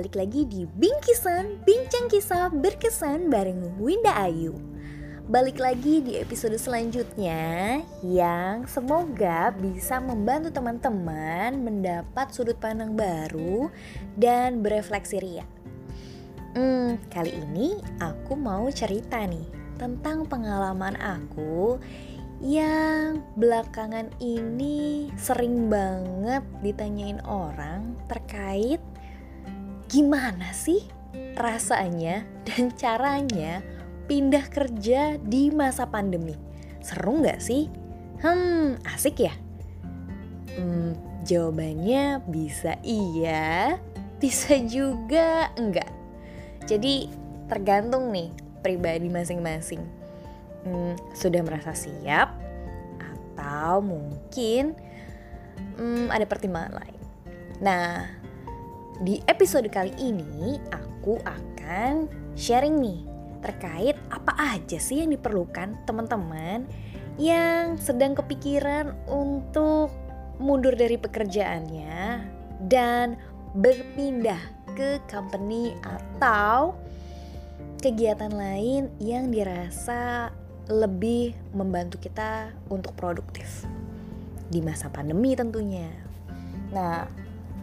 balik 0.00 0.16
lagi 0.16 0.48
di 0.48 0.64
Bingkisan, 0.64 1.60
Bincang 1.68 2.08
Kisah 2.08 2.48
Berkesan 2.48 3.28
bareng 3.28 3.76
Winda 3.76 4.16
Ayu. 4.16 4.56
Balik 5.28 5.60
lagi 5.60 6.00
di 6.00 6.16
episode 6.16 6.56
selanjutnya 6.56 7.84
yang 8.00 8.64
semoga 8.64 9.52
bisa 9.52 10.00
membantu 10.00 10.56
teman-teman 10.56 11.52
mendapat 11.52 12.32
sudut 12.32 12.56
pandang 12.56 12.96
baru 12.96 13.68
dan 14.16 14.64
berefleksi 14.64 15.20
ria. 15.20 15.44
Hmm, 16.56 16.96
kali 17.12 17.36
ini 17.36 17.76
aku 18.00 18.40
mau 18.40 18.72
cerita 18.72 19.20
nih 19.28 19.44
tentang 19.76 20.24
pengalaman 20.24 20.96
aku 20.96 21.76
yang 22.40 23.20
belakangan 23.36 24.08
ini 24.16 25.12
sering 25.20 25.68
banget 25.68 26.40
ditanyain 26.64 27.20
orang 27.28 28.00
terkait 28.08 28.80
gimana 29.90 30.54
sih 30.54 30.86
rasanya 31.34 32.22
dan 32.46 32.70
caranya 32.78 33.58
pindah 34.06 34.46
kerja 34.46 35.18
di 35.18 35.50
masa 35.50 35.90
pandemi. 35.90 36.38
Seru 36.78 37.18
nggak 37.18 37.42
sih? 37.42 37.66
Hmm, 38.22 38.78
asik 38.86 39.26
ya? 39.26 39.34
Hmm, 40.54 40.94
jawabannya 41.26 42.22
bisa 42.30 42.78
iya, 42.86 43.78
bisa 44.22 44.54
juga 44.62 45.50
enggak. 45.58 45.90
Jadi 46.70 47.10
tergantung 47.50 48.14
nih 48.14 48.30
pribadi 48.62 49.10
masing-masing 49.10 49.82
hmm, 50.62 50.94
sudah 51.16 51.42
merasa 51.42 51.74
siap 51.74 52.30
atau 53.00 53.82
mungkin 53.82 54.76
hmm, 55.74 56.14
ada 56.14 56.26
pertimbangan 56.30 56.78
lain. 56.78 57.00
Nah, 57.58 58.19
di 59.00 59.16
episode 59.24 59.64
kali 59.72 59.96
ini 59.96 60.60
aku 60.68 61.16
akan 61.24 62.04
sharing 62.36 62.84
nih 62.84 63.00
terkait 63.40 63.96
apa 64.12 64.36
aja 64.36 64.76
sih 64.76 65.00
yang 65.00 65.16
diperlukan 65.16 65.72
teman-teman 65.88 66.68
yang 67.16 67.80
sedang 67.80 68.12
kepikiran 68.12 68.92
untuk 69.08 69.88
mundur 70.36 70.76
dari 70.76 71.00
pekerjaannya 71.00 72.28
dan 72.68 73.16
berpindah 73.56 74.40
ke 74.76 75.00
company 75.08 75.72
atau 75.80 76.76
kegiatan 77.80 78.36
lain 78.36 78.92
yang 79.00 79.32
dirasa 79.32 80.28
lebih 80.68 81.32
membantu 81.56 81.96
kita 82.04 82.52
untuk 82.68 82.92
produktif 83.00 83.64
di 84.52 84.60
masa 84.60 84.92
pandemi 84.92 85.32
tentunya. 85.32 85.88
Nah, 86.68 87.08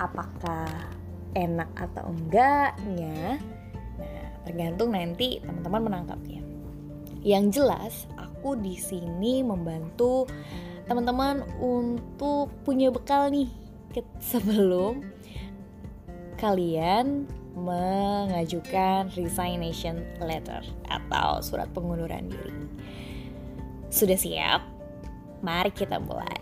apakah 0.01 0.96
enak 1.37 1.69
atau 1.77 2.09
enggaknya? 2.09 3.37
Nah, 4.01 4.25
tergantung 4.41 4.97
nanti 4.97 5.37
teman-teman 5.45 5.85
menangkapnya. 5.85 6.41
Yang 7.21 7.45
jelas, 7.61 7.93
aku 8.17 8.57
di 8.57 8.73
sini 8.73 9.45
membantu 9.45 10.25
teman-teman 10.89 11.45
untuk 11.61 12.49
punya 12.65 12.89
bekal 12.89 13.29
nih 13.29 13.51
sebelum 14.33 15.05
kalian 16.37 17.25
mengajukan 17.57 19.09
resignation 19.17 20.05
letter 20.21 20.61
atau 20.93 21.41
surat 21.41 21.65
pengunduran 21.73 22.29
diri. 22.29 22.53
Sudah 23.89 24.13
siap? 24.13 24.61
Mari 25.41 25.73
kita 25.73 25.97
mulai. 25.97 26.37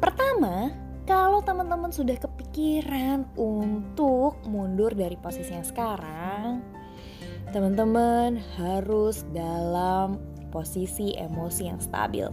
Pertama, 0.00 0.72
kalau 1.02 1.42
teman-teman 1.42 1.90
sudah 1.90 2.14
kepikiran 2.14 3.26
untuk 3.34 4.38
mundur 4.46 4.94
dari 4.94 5.18
posisi 5.18 5.50
yang 5.50 5.66
sekarang, 5.66 6.62
teman-teman 7.50 8.38
harus 8.56 9.26
dalam 9.34 10.20
posisi 10.52 11.16
emosi 11.16 11.62
yang 11.64 11.80
stabil. 11.80 12.28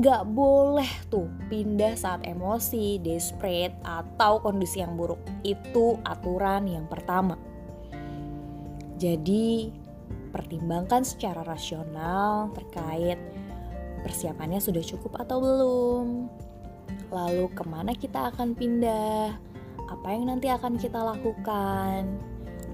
Gak 0.00 0.24
boleh 0.32 0.88
tuh 1.12 1.28
pindah 1.52 1.94
saat 1.94 2.24
emosi, 2.24 2.96
desperate, 3.04 3.76
atau 3.84 4.40
kondisi 4.40 4.80
yang 4.80 4.96
buruk. 4.96 5.20
Itu 5.44 6.00
aturan 6.02 6.64
yang 6.64 6.88
pertama. 6.88 7.36
Jadi, 8.98 9.70
pertimbangkan 10.32 11.06
secara 11.06 11.44
rasional 11.46 12.50
terkait 12.56 13.20
persiapannya 14.02 14.58
sudah 14.58 14.82
cukup 14.82 15.22
atau 15.22 15.38
belum. 15.38 16.06
Lalu 17.08 17.48
ke 17.56 17.64
mana 17.64 17.96
kita 17.96 18.28
akan 18.32 18.52
pindah? 18.52 19.32
Apa 19.88 20.06
yang 20.12 20.28
nanti 20.28 20.52
akan 20.52 20.76
kita 20.76 21.00
lakukan? 21.00 22.04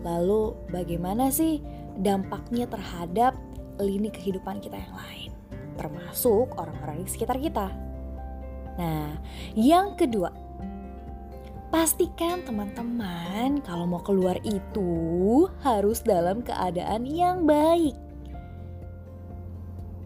Lalu 0.03 0.59
bagaimana 0.75 1.31
sih 1.31 1.63
dampaknya 1.95 2.67
terhadap 2.67 3.39
lini 3.79 4.11
kehidupan 4.11 4.59
kita 4.59 4.79
yang 4.79 4.95
lain, 4.95 5.31
termasuk 5.79 6.51
orang-orang 6.59 7.07
di 7.07 7.11
sekitar 7.11 7.39
kita. 7.39 7.71
Nah, 8.75 9.15
yang 9.55 9.95
kedua, 9.95 10.35
pastikan 11.71 12.43
teman-teman 12.43 13.63
kalau 13.63 13.87
mau 13.87 14.03
keluar 14.03 14.39
itu 14.43 15.47
harus 15.63 16.03
dalam 16.03 16.43
keadaan 16.43 17.07
yang 17.07 17.47
baik. 17.47 17.95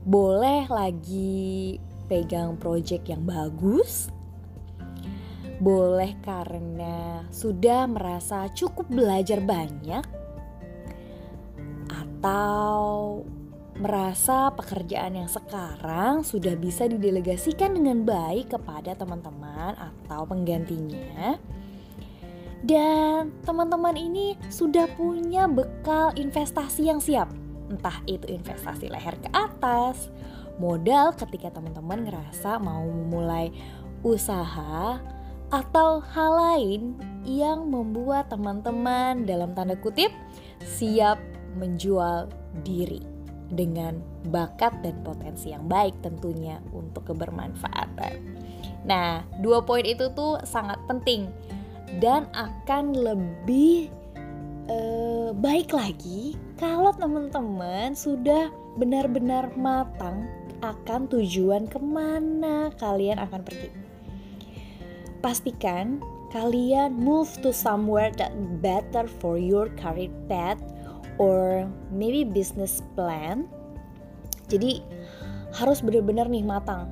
Boleh 0.08 0.64
lagi 0.68 1.76
pegang 2.08 2.56
project 2.56 3.04
yang 3.12 3.24
bagus, 3.28 4.08
boleh 5.58 6.14
karena 6.22 7.26
sudah 7.34 7.90
merasa 7.90 8.46
cukup 8.54 8.86
belajar 8.90 9.42
banyak, 9.42 10.06
atau 11.90 13.22
merasa 13.78 14.50
pekerjaan 14.58 15.22
yang 15.22 15.30
sekarang 15.30 16.26
sudah 16.26 16.58
bisa 16.58 16.90
didelegasikan 16.90 17.78
dengan 17.78 18.02
baik 18.02 18.58
kepada 18.58 18.98
teman-teman 18.98 19.78
atau 19.78 20.26
penggantinya. 20.26 21.38
Dan 22.58 23.30
teman-teman 23.46 23.94
ini 23.94 24.34
sudah 24.50 24.90
punya 24.98 25.46
bekal 25.46 26.10
investasi 26.18 26.90
yang 26.90 26.98
siap. 26.98 27.30
Entah 27.70 28.02
itu 28.10 28.26
investasi 28.26 28.90
leher 28.90 29.14
ke 29.22 29.30
atas, 29.30 30.10
modal 30.58 31.14
ketika 31.14 31.54
teman-teman 31.54 32.02
ngerasa 32.02 32.58
mau 32.58 32.82
memulai 32.82 33.54
usaha 34.02 34.98
atau 35.48 36.04
hal 36.04 36.32
lain 36.36 36.82
yang 37.24 37.68
membuat 37.72 38.28
teman-teman 38.28 39.24
dalam 39.24 39.56
tanda 39.56 39.76
kutip 39.80 40.12
siap 40.60 41.16
menjual 41.56 42.28
diri 42.64 43.00
dengan 43.48 43.96
bakat 44.28 44.84
dan 44.84 45.00
potensi 45.00 45.56
yang 45.56 45.64
baik 45.64 45.96
tentunya 46.04 46.60
untuk 46.76 47.08
kebermanfaatan. 47.08 48.12
Nah, 48.84 49.24
dua 49.40 49.64
poin 49.64 49.84
itu 49.84 50.12
tuh 50.12 50.36
sangat 50.44 50.76
penting 50.84 51.32
dan 52.00 52.28
akan 52.36 52.92
lebih 52.92 53.88
eh, 54.68 55.30
baik 55.32 55.72
lagi 55.72 56.36
kalau 56.60 56.92
teman-teman 56.92 57.96
sudah 57.96 58.52
benar-benar 58.76 59.48
matang 59.56 60.28
akan 60.60 61.08
tujuan 61.08 61.70
ke 61.70 61.80
mana 61.80 62.68
kalian 62.76 63.16
akan 63.16 63.40
pergi. 63.46 63.87
Pastikan 65.28 66.00
kalian 66.32 66.96
move 66.96 67.28
to 67.44 67.52
somewhere 67.52 68.08
that 68.16 68.32
better 68.64 69.04
for 69.04 69.36
your 69.36 69.68
career 69.76 70.08
path 70.24 70.56
or 71.20 71.68
maybe 71.92 72.24
business 72.24 72.80
plan. 72.96 73.44
Jadi 74.48 74.80
harus 75.52 75.84
benar-benar 75.84 76.32
nih 76.32 76.40
matang. 76.40 76.88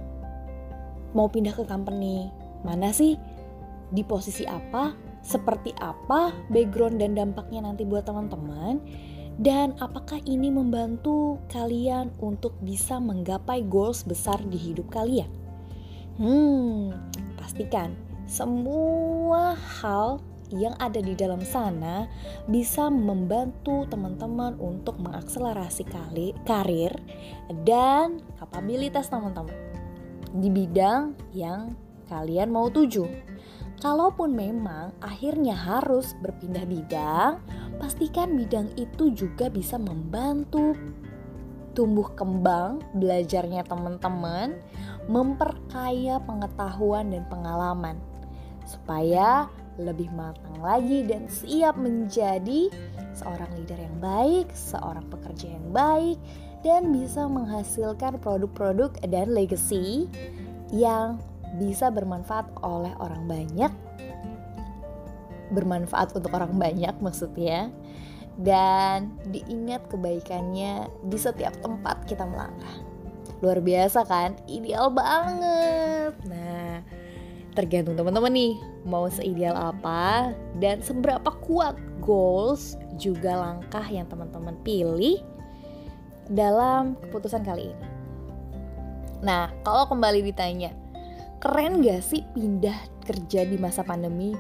Mau 1.17 1.33
pindah 1.33 1.57
ke 1.57 1.65
company 1.65 2.29
mana 2.61 2.93
sih? 2.93 3.17
Di 3.89 4.05
posisi 4.05 4.45
apa? 4.45 4.93
Seperti 5.25 5.73
apa 5.81 6.29
background 6.53 7.01
dan 7.01 7.17
dampaknya 7.17 7.65
nanti 7.65 7.89
buat 7.89 8.05
teman-teman? 8.05 8.85
Dan 9.41 9.81
apakah 9.81 10.21
ini 10.29 10.53
membantu 10.53 11.41
kalian 11.49 12.13
untuk 12.21 12.53
bisa 12.61 13.01
menggapai 13.01 13.65
goals 13.65 14.05
besar 14.05 14.37
di 14.45 14.61
hidup 14.61 14.93
kalian? 14.93 15.33
Hmm, 16.21 16.93
pastikan 17.41 18.06
semua 18.27 19.55
hal 19.55 20.19
yang 20.55 20.75
ada 20.79 21.03
di 21.03 21.15
dalam 21.19 21.43
sana 21.43 22.07
bisa 22.47 22.87
membantu 22.87 23.87
teman-teman 23.91 24.55
untuk 24.63 24.99
mengakselerasi 25.03 25.87
kali, 25.87 26.35
karir 26.47 26.95
dan 27.67 28.23
kapabilitas 28.39 29.11
teman-teman 29.11 29.55
di 30.37 30.51
bidang 30.51 31.15
yang 31.35 31.75
kalian 32.07 32.51
mau 32.51 32.71
tuju. 32.71 33.07
Kalaupun 33.77 34.33
memang 34.33 34.97
akhirnya 35.05 35.53
harus 35.53 36.17
berpindah 36.25 36.65
bidang, 36.65 37.39
pastikan 37.77 38.35
bidang 38.35 38.73
itu 38.81 39.13
juga 39.13 39.53
bisa 39.53 39.77
membantu 39.77 40.73
tumbuh 41.77 42.09
kembang 42.17 42.81
belajarnya 42.97 43.69
teman-teman, 43.69 44.57
memperkaya 45.13 46.17
pengetahuan 46.25 47.13
dan 47.13 47.29
pengalaman 47.29 48.01
supaya 48.67 49.47
lebih 49.79 50.11
matang 50.17 50.59
lagi 50.61 51.05
dan 51.07 51.29
siap 51.31 51.77
menjadi 51.79 52.69
seorang 53.17 53.49
leader 53.57 53.79
yang 53.79 53.97
baik, 54.01 54.49
seorang 54.53 55.05
pekerja 55.09 55.57
yang 55.57 55.69
baik, 55.73 56.19
dan 56.65 56.91
bisa 56.93 57.29
menghasilkan 57.29 58.19
produk-produk 58.21 58.93
dan 59.07 59.33
legacy 59.33 60.09
yang 60.75 61.21
bisa 61.61 61.93
bermanfaat 61.93 62.49
oleh 62.65 62.93
orang 62.99 63.25
banyak. 63.29 63.73
Bermanfaat 65.55 66.11
untuk 66.17 66.35
orang 66.35 66.59
banyak 66.59 66.93
maksudnya. 66.99 67.71
Dan 68.37 69.17
diingat 69.33 69.89
kebaikannya 69.89 70.93
di 71.09 71.17
setiap 71.17 71.57
tempat 71.65 72.05
kita 72.05 72.29
melangkah. 72.29 72.85
Luar 73.41 73.65
biasa 73.65 74.05
kan? 74.05 74.37
Ideal 74.45 74.93
banget. 74.93 76.13
Nah 76.29 76.56
tergantung 77.57 77.97
teman-teman 77.97 78.31
nih 78.37 78.55
mau 78.85 79.09
seideal 79.09 79.57
apa 79.57 80.37
dan 80.61 80.85
seberapa 80.85 81.33
kuat 81.41 81.75
goals 82.05 82.77
juga 83.01 83.35
langkah 83.35 83.83
yang 83.89 84.05
teman-teman 84.07 84.55
pilih 84.61 85.25
dalam 86.29 86.95
keputusan 87.09 87.43
kali 87.43 87.73
ini. 87.73 87.87
Nah, 89.25 89.49
kalau 89.65 89.89
kembali 89.89 90.21
ditanya, 90.29 90.71
keren 91.41 91.81
gak 91.81 92.05
sih 92.05 92.21
pindah 92.37 92.77
kerja 93.09 93.49
di 93.49 93.57
masa 93.57 93.81
pandemi? 93.81 94.37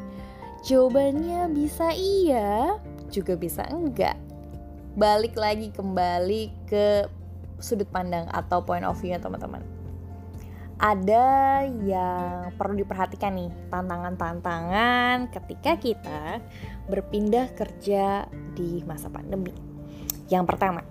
Jawabannya 0.66 1.48
bisa 1.54 1.94
iya, 1.96 2.76
juga 3.08 3.38
bisa 3.38 3.64
enggak. 3.72 4.18
Balik 4.98 5.38
lagi 5.38 5.72
kembali 5.72 6.68
ke 6.68 7.06
sudut 7.62 7.88
pandang 7.88 8.28
atau 8.34 8.60
point 8.60 8.84
of 8.84 8.98
view 9.00 9.16
teman-teman. 9.16 9.75
Ada 10.76 11.64
yang 11.88 12.52
perlu 12.52 12.84
diperhatikan 12.84 13.32
nih, 13.32 13.49
tantangan-tantangan 13.73 15.32
ketika 15.32 15.73
kita 15.81 16.44
berpindah 16.84 17.49
kerja 17.56 18.28
di 18.52 18.84
masa 18.84 19.08
pandemi. 19.08 19.56
Yang 20.28 20.44
pertama, 20.52 20.84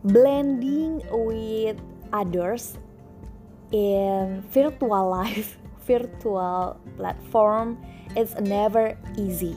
blending 0.00 1.04
with 1.12 1.76
others 2.08 2.80
in 3.68 4.40
virtual 4.48 5.12
life, 5.12 5.60
virtual 5.88 6.80
platform 6.96 7.76
is 8.16 8.32
never 8.40 8.96
easy. 9.20 9.52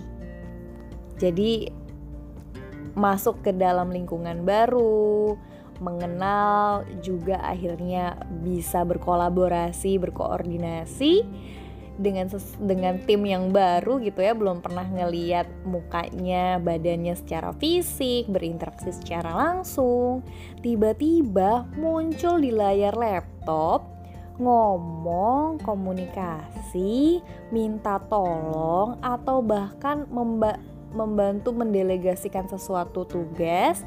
Jadi 1.15 1.71
masuk 2.91 3.39
ke 3.39 3.55
dalam 3.55 3.87
lingkungan 3.93 4.43
baru, 4.43 5.39
mengenal 5.81 6.85
juga 7.01 7.41
akhirnya 7.41 8.21
bisa 8.45 8.85
berkolaborasi, 8.85 9.97
berkoordinasi 9.97 11.25
dengan 11.97 12.31
ses 12.31 12.55
dengan 12.57 12.97
tim 13.03 13.25
yang 13.25 13.49
baru 13.49 13.97
gitu 13.99 14.21
ya. 14.21 14.37
Belum 14.37 14.61
pernah 14.61 14.85
ngeliat 14.85 15.49
mukanya 15.65 16.61
badannya 16.61 17.17
secara 17.17 17.51
fisik 17.57 18.29
berinteraksi 18.29 18.93
secara 18.93 19.33
langsung. 19.33 20.21
Tiba-tiba 20.61 21.65
muncul 21.75 22.37
di 22.39 22.53
layar 22.53 22.93
laptop 22.93 23.89
ngomong 24.41 25.61
komunikasi 25.61 27.21
minta 27.53 28.01
tolong 28.09 28.97
atau 29.01 29.43
bahkan 29.45 30.09
memba 30.09 30.57
membantu 30.91 31.55
mendelegasikan 31.55 32.49
sesuatu 32.51 33.07
tugas 33.07 33.85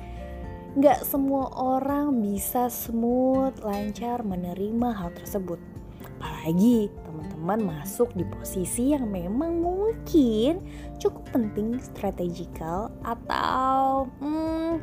nggak 0.74 1.06
semua 1.06 1.54
orang 1.54 2.18
bisa 2.18 2.66
smooth 2.66 3.54
lancar 3.62 4.26
menerima 4.26 4.88
hal 4.90 5.14
tersebut. 5.14 5.62
Apalagi 6.02 6.90
teman-teman 7.06 7.78
masuk 7.78 8.10
di 8.18 8.26
posisi 8.26 8.90
yang 8.90 9.06
memang 9.06 9.62
mungkin 9.62 10.66
cukup 10.98 11.30
penting 11.30 11.78
strategikal 11.78 12.90
atau 13.06 14.10
hmm, 14.18 14.82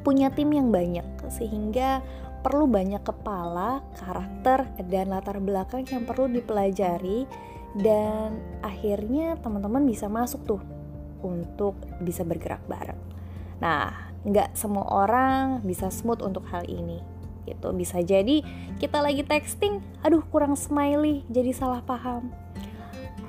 punya 0.00 0.32
tim 0.32 0.48
yang 0.48 0.72
banyak. 0.72 1.04
Sehingga 1.28 2.00
perlu 2.40 2.64
banyak 2.64 3.04
kepala, 3.04 3.84
karakter, 4.00 4.64
dan 4.88 5.12
latar 5.12 5.44
belakang 5.44 5.84
yang 5.92 6.08
perlu 6.08 6.24
dipelajari. 6.32 7.28
Dan 7.76 8.40
akhirnya 8.64 9.36
teman-teman 9.40 9.84
bisa 9.84 10.08
masuk 10.08 10.40
tuh 10.44 10.62
untuk 11.20 11.76
bisa 12.00 12.24
bergerak 12.24 12.64
bareng. 12.68 13.00
Nah, 13.62 14.11
nggak 14.22 14.54
semua 14.54 14.86
orang 14.86 15.62
bisa 15.66 15.90
smooth 15.90 16.22
untuk 16.22 16.46
hal 16.50 16.62
ini 16.66 17.02
gitu. 17.46 17.74
Bisa 17.74 17.98
jadi 18.02 18.42
kita 18.78 19.02
lagi 19.02 19.26
texting 19.26 19.82
aduh 20.02 20.22
kurang 20.30 20.54
smiley 20.54 21.26
jadi 21.30 21.50
salah 21.50 21.82
paham. 21.82 22.30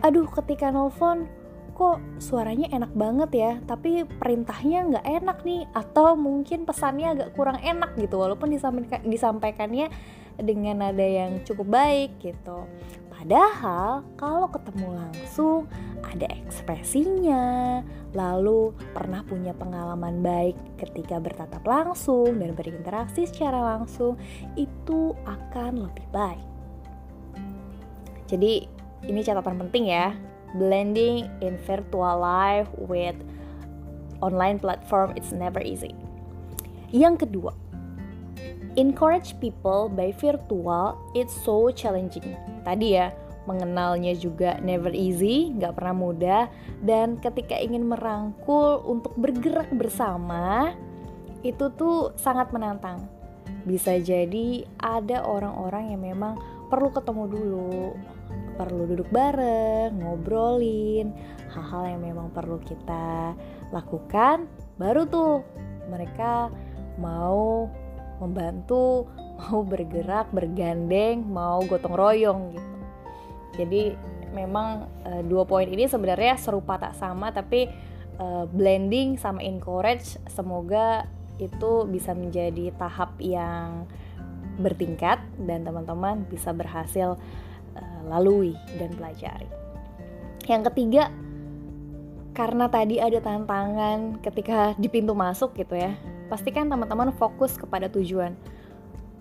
Aduh 0.05 0.29
ketika 0.29 0.69
nelfon 0.69 1.25
kok 1.73 1.97
suaranya 2.21 2.69
enak 2.69 2.93
banget 2.93 3.31
ya 3.33 3.51
tapi 3.65 4.05
perintahnya 4.05 4.79
nggak 4.93 5.05
enak 5.09 5.37
nih 5.41 5.65
atau 5.73 6.13
mungkin 6.13 6.69
pesannya 6.69 7.17
agak 7.17 7.29
kurang 7.33 7.57
enak 7.65 7.97
gitu 7.97 8.21
walaupun 8.21 8.53
disampaikan 8.53 9.01
disampaikannya 9.01 9.89
dengan 10.37 10.85
nada 10.85 11.05
yang 11.05 11.41
cukup 11.41 11.73
baik 11.73 12.21
gitu 12.21 12.69
padahal 13.23 14.03
kalau 14.19 14.51
ketemu 14.51 14.99
langsung 14.99 15.63
ada 16.03 16.27
ekspresinya, 16.43 17.79
lalu 18.11 18.75
pernah 18.91 19.23
punya 19.23 19.55
pengalaman 19.55 20.19
baik 20.19 20.59
ketika 20.75 21.23
bertatap 21.23 21.63
langsung 21.63 22.35
dan 22.35 22.51
berinteraksi 22.51 23.23
secara 23.23 23.63
langsung, 23.63 24.19
itu 24.59 25.15
akan 25.23 25.87
lebih 25.87 26.03
baik. 26.11 26.43
Jadi, 28.27 28.67
ini 29.07 29.19
catatan 29.23 29.55
penting 29.55 29.87
ya. 29.87 30.11
Blending 30.59 31.31
in 31.39 31.55
virtual 31.63 32.19
life 32.19 32.67
with 32.75 33.15
online 34.19 34.59
platform 34.59 35.15
it's 35.15 35.31
never 35.31 35.63
easy. 35.63 35.95
Yang 36.91 37.25
kedua, 37.25 37.55
encourage 38.75 39.37
people 39.37 39.89
by 39.91 40.13
virtual 40.17 40.97
it's 41.13 41.33
so 41.45 41.69
challenging. 41.73 42.33
Tadi 42.65 42.97
ya, 42.97 43.13
mengenalnya 43.43 44.15
juga 44.15 44.57
never 44.63 44.91
easy, 44.95 45.51
nggak 45.55 45.75
pernah 45.75 45.95
mudah, 45.95 46.43
dan 46.79 47.19
ketika 47.19 47.59
ingin 47.59 47.87
merangkul 47.87 48.79
untuk 48.87 49.13
bergerak 49.19 49.67
bersama, 49.75 50.71
itu 51.43 51.67
tuh 51.75 52.15
sangat 52.15 52.55
menantang. 52.55 53.03
Bisa 53.67 53.99
jadi 53.99 54.63
ada 54.79 55.27
orang-orang 55.27 55.91
yang 55.95 56.01
memang 56.03 56.39
perlu 56.71 56.89
ketemu 56.91 57.23
dulu, 57.27 57.79
perlu 58.55 58.83
duduk 58.87 59.09
bareng, 59.11 59.91
ngobrolin 59.99 61.11
hal-hal 61.53 61.83
yang 61.85 62.01
memang 62.01 62.27
perlu 62.33 62.57
kita 62.65 63.37
lakukan, 63.69 64.49
baru 64.81 65.05
tuh 65.05 65.45
mereka 65.91 66.49
mau 66.97 67.69
membantu, 68.23 69.11
mau 69.37 69.61
bergerak, 69.67 70.31
bergandeng, 70.31 71.27
mau 71.27 71.59
gotong 71.67 71.95
royong 71.95 72.41
gitu. 72.55 72.71
Jadi 73.53 73.83
memang 74.33 74.89
uh, 75.05 75.21
dua 75.21 75.45
poin 75.45 75.69
ini 75.69 75.85
sebenarnya 75.85 76.41
serupa 76.41 76.81
tak 76.81 76.97
sama 76.97 77.29
tapi 77.29 77.69
uh, 78.17 78.49
blending 78.49 79.15
sama 79.21 79.45
encourage 79.45 80.17
semoga 80.25 81.05
itu 81.37 81.85
bisa 81.85 82.17
menjadi 82.17 82.73
tahap 82.77 83.13
yang 83.21 83.85
bertingkat 84.57 85.21
dan 85.45 85.65
teman-teman 85.65 86.25
bisa 86.29 86.53
berhasil 86.53 87.17
uh, 87.77 88.01
lalui 88.09 88.53
dan 88.77 88.93
pelajari. 88.93 89.49
Yang 90.45 90.73
ketiga, 90.73 91.09
karena 92.33 92.65
tadi 92.69 92.97
ada 92.97 93.17
tantangan 93.21 94.19
ketika 94.21 94.73
di 94.77 94.89
pintu 94.89 95.13
masuk 95.17 95.57
gitu 95.57 95.77
ya, 95.77 95.93
pastikan 96.33 96.65
teman-teman 96.65 97.13
fokus 97.13 97.53
kepada 97.53 97.85
tujuan. 97.93 98.33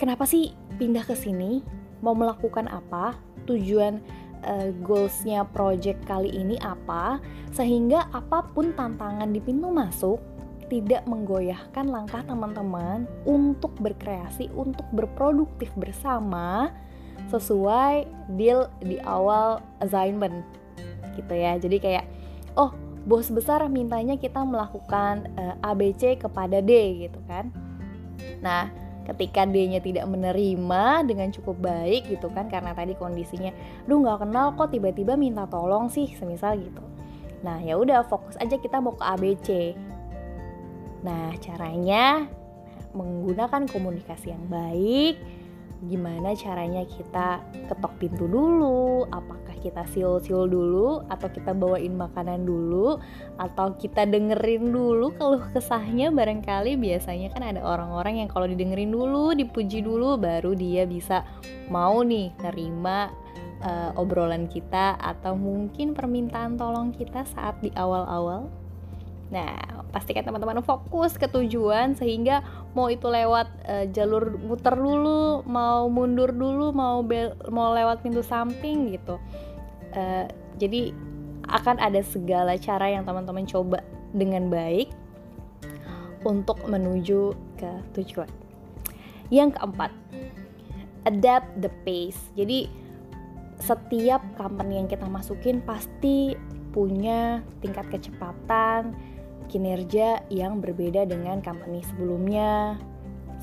Kenapa 0.01 0.25
sih 0.25 0.57
pindah 0.81 1.05
ke 1.05 1.13
sini? 1.13 1.61
Mau 2.01 2.17
melakukan 2.17 2.73
apa? 2.73 3.21
Tujuan 3.45 4.01
uh, 4.49 4.73
goalsnya 4.81 5.45
project 5.53 6.01
kali 6.09 6.33
ini 6.33 6.57
apa 6.65 7.21
sehingga 7.53 8.09
apa 8.17 8.49
pun 8.57 8.73
tantangan 8.73 9.29
di 9.29 9.45
pintu 9.45 9.69
masuk 9.69 10.25
tidak 10.73 11.05
menggoyahkan 11.05 11.85
langkah 11.85 12.25
teman-teman 12.25 13.05
untuk 13.29 13.77
berkreasi, 13.77 14.49
untuk 14.57 14.89
berproduktif 14.97 15.69
bersama 15.77 16.73
sesuai 17.29 18.09
deal 18.41 18.73
di 18.81 18.97
awal 19.05 19.61
assignment 19.85 20.41
gitu 21.13 21.35
ya. 21.37 21.61
Jadi 21.61 21.77
kayak 21.77 22.09
oh, 22.57 22.73
bos 23.03 23.29
besar 23.31 23.67
mintanya 23.67 24.15
kita 24.19 24.43
melakukan 24.43 25.27
uh, 25.35 25.55
eh, 25.59 25.69
ABC 25.71 26.23
kepada 26.23 26.63
D 26.63 27.07
gitu 27.09 27.19
kan. 27.27 27.51
Nah, 28.39 28.71
ketika 29.03 29.43
D-nya 29.43 29.83
tidak 29.83 30.07
menerima 30.07 31.03
dengan 31.07 31.29
cukup 31.35 31.59
baik 31.59 32.07
gitu 32.07 32.31
kan 32.31 32.47
karena 32.47 32.71
tadi 32.73 32.95
kondisinya 32.95 33.51
duh 33.87 33.99
nggak 33.99 34.23
kenal 34.27 34.55
kok 34.55 34.71
tiba-tiba 34.71 35.19
minta 35.19 35.45
tolong 35.51 35.91
sih 35.91 36.15
semisal 36.15 36.55
gitu 36.59 36.83
nah 37.43 37.59
ya 37.59 37.75
udah 37.75 38.07
fokus 38.07 38.39
aja 38.39 38.55
kita 38.55 38.79
mau 38.79 38.95
ke 38.95 39.03
ABC 39.03 39.49
nah 41.03 41.35
caranya 41.43 42.31
menggunakan 42.95 43.67
komunikasi 43.67 44.31
yang 44.31 44.47
baik 44.47 45.19
gimana 45.83 46.39
caranya 46.39 46.87
kita 46.87 47.43
ketok 47.67 47.93
pintu 47.99 48.31
dulu? 48.31 49.03
Apakah 49.11 49.59
kita 49.59 49.83
siul-siul 49.91 50.47
dulu 50.47 51.03
atau 51.11 51.27
kita 51.27 51.51
bawain 51.51 51.99
makanan 51.99 52.47
dulu? 52.47 53.03
Atau 53.35 53.75
kita 53.79 54.07
dengerin 54.07 54.71
dulu 54.71 55.11
kalau 55.19 55.43
kesahnya? 55.51 56.15
Barangkali 56.15 56.79
biasanya 56.79 57.35
kan 57.35 57.43
ada 57.43 57.61
orang-orang 57.67 58.23
yang 58.23 58.29
kalau 58.31 58.47
didengerin 58.47 58.95
dulu 58.95 59.35
dipuji 59.35 59.83
dulu 59.83 60.15
baru 60.15 60.55
dia 60.55 60.87
bisa 60.87 61.27
mau 61.67 62.07
nih 62.07 62.31
nerima 62.39 63.11
uh, 63.67 63.91
obrolan 63.99 64.47
kita 64.47 64.95
atau 65.03 65.35
mungkin 65.35 65.99
permintaan 65.99 66.55
tolong 66.55 66.95
kita 66.95 67.27
saat 67.27 67.59
di 67.59 67.75
awal-awal. 67.75 68.47
Nah, 69.33 69.57
pastikan 69.97 70.29
teman-teman 70.29 70.61
fokus 70.61 71.17
ke 71.17 71.25
tujuan 71.25 71.97
sehingga 71.97 72.45
mau 72.73 72.89
itu 72.89 73.05
lewat 73.05 73.49
uh, 73.69 73.85
jalur 73.93 74.37
muter 74.41 74.73
dulu, 74.73 75.45
mau 75.45 75.89
mundur 75.93 76.33
dulu, 76.33 76.73
mau 76.73 77.05
bel 77.05 77.37
mau 77.53 77.73
lewat 77.77 78.01
pintu 78.01 78.25
samping 78.25 78.97
gitu. 78.97 79.21
Uh, 79.93 80.25
jadi 80.57 80.93
akan 81.53 81.77
ada 81.83 82.01
segala 82.01 82.57
cara 82.57 82.89
yang 82.89 83.05
teman-teman 83.05 83.45
coba 83.45 83.85
dengan 84.17 84.49
baik 84.49 84.89
untuk 86.23 86.63
menuju 86.65 87.35
ke 87.59 87.71
tujuan. 87.99 88.31
Yang 89.33 89.59
keempat, 89.59 89.91
adapt 91.09 91.49
the 91.59 91.71
pace. 91.83 92.21
Jadi 92.39 92.71
setiap 93.59 94.23
company 94.39 94.79
yang 94.83 94.89
kita 94.91 95.07
masukin 95.07 95.63
pasti 95.63 96.35
punya 96.73 97.45
tingkat 97.61 97.87
kecepatan, 97.93 98.97
kinerja 99.53 100.25
yang 100.33 100.65
berbeda 100.65 101.05
dengan 101.05 101.45
company 101.45 101.85
sebelumnya 101.85 102.81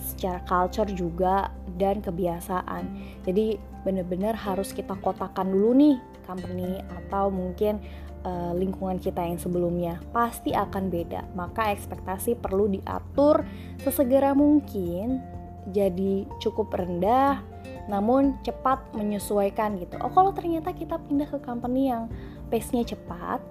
secara 0.01 0.41
culture 0.49 0.89
juga 0.89 1.53
dan 1.77 2.01
kebiasaan. 2.01 2.89
Jadi 3.29 3.61
benar-benar 3.85 4.33
harus 4.33 4.73
kita 4.73 4.97
kotakan 4.99 5.53
dulu 5.53 5.77
nih 5.77 5.97
company 6.25 6.81
atau 6.89 7.29
mungkin 7.29 7.77
uh, 8.25 8.51
lingkungan 8.57 8.97
kita 8.97 9.21
yang 9.21 9.37
sebelumnya. 9.37 10.01
Pasti 10.09 10.49
akan 10.57 10.89
beda 10.89 11.29
maka 11.37 11.69
ekspektasi 11.69 12.41
perlu 12.41 12.65
diatur 12.73 13.45
sesegera 13.85 14.33
mungkin 14.33 15.21
jadi 15.69 16.25
cukup 16.41 16.73
rendah 16.73 17.45
namun 17.85 18.37
cepat 18.45 18.81
menyesuaikan 18.97 19.77
gitu. 19.77 19.97
Oh 20.01 20.09
kalau 20.09 20.33
ternyata 20.33 20.73
kita 20.73 20.97
pindah 21.05 21.29
ke 21.29 21.37
company 21.41 21.93
yang 21.93 22.09
pace-nya 22.49 22.85
cepat 22.85 23.41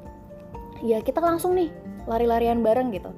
ya 0.82 1.02
kita 1.02 1.18
langsung 1.18 1.58
nih 1.58 1.70
lari-larian 2.08 2.64
bareng 2.64 2.90
gitu. 2.96 3.12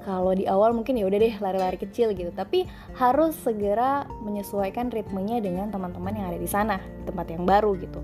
Kalau 0.00 0.32
di 0.32 0.48
awal 0.48 0.72
mungkin 0.72 0.96
ya 0.96 1.04
udah 1.04 1.18
deh 1.20 1.34
lari-lari 1.44 1.76
kecil 1.76 2.16
gitu. 2.16 2.32
Tapi 2.32 2.64
harus 2.96 3.36
segera 3.36 4.08
menyesuaikan 4.24 4.88
ritmenya 4.88 5.44
dengan 5.44 5.68
teman-teman 5.68 6.16
yang 6.16 6.26
ada 6.32 6.40
di 6.40 6.48
sana 6.48 6.80
di 6.80 7.04
tempat 7.04 7.26
yang 7.28 7.44
baru 7.44 7.76
gitu. 7.76 8.00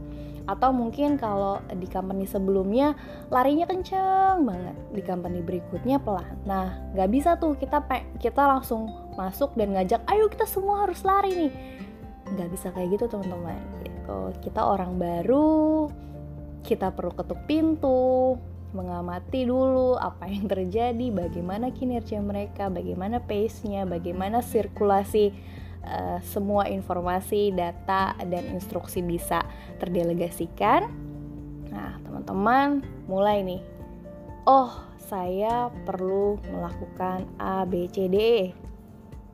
Atau 0.46 0.70
mungkin 0.76 1.16
kalau 1.16 1.58
di 1.72 1.88
company 1.88 2.28
sebelumnya 2.28 2.92
larinya 3.32 3.64
kenceng 3.64 4.44
banget. 4.44 4.76
Di 4.92 5.02
company 5.02 5.40
berikutnya 5.40 5.96
pelan. 5.96 6.36
Nah 6.44 6.76
nggak 6.92 7.08
bisa 7.08 7.40
tuh 7.40 7.56
kita 7.56 7.80
kita 8.20 8.42
langsung 8.44 8.92
masuk 9.16 9.56
dan 9.56 9.72
ngajak 9.72 10.04
ayo 10.12 10.28
kita 10.28 10.44
semua 10.44 10.84
harus 10.84 11.00
lari 11.00 11.32
nih. 11.32 11.52
Nggak 12.28 12.48
bisa 12.52 12.66
kayak 12.76 13.00
gitu 13.00 13.08
teman-teman. 13.08 13.56
Gitu. 13.80 14.18
Kita 14.44 14.68
orang 14.68 15.00
baru 15.00 15.88
kita 16.60 16.92
perlu 16.92 17.14
ketuk 17.14 17.40
pintu 17.48 18.36
mengamati 18.76 19.48
dulu 19.48 19.96
apa 19.96 20.28
yang 20.28 20.44
terjadi, 20.44 21.08
bagaimana 21.08 21.72
kinerja 21.72 22.20
mereka, 22.20 22.68
bagaimana 22.68 23.24
pace-nya, 23.24 23.88
bagaimana 23.88 24.44
sirkulasi 24.44 25.32
uh, 25.88 26.20
semua 26.20 26.68
informasi, 26.68 27.56
data 27.56 28.12
dan 28.20 28.44
instruksi 28.52 29.00
bisa 29.00 29.40
terdelegasikan. 29.80 30.92
Nah, 31.72 31.96
teman-teman, 32.04 32.84
mulai 33.08 33.40
nih. 33.40 33.62
Oh, 34.44 34.70
saya 35.00 35.72
perlu 35.88 36.36
melakukan 36.52 37.24
A, 37.40 37.64
B, 37.64 37.88
C, 37.88 38.06
D. 38.12 38.16
E. 38.20 38.40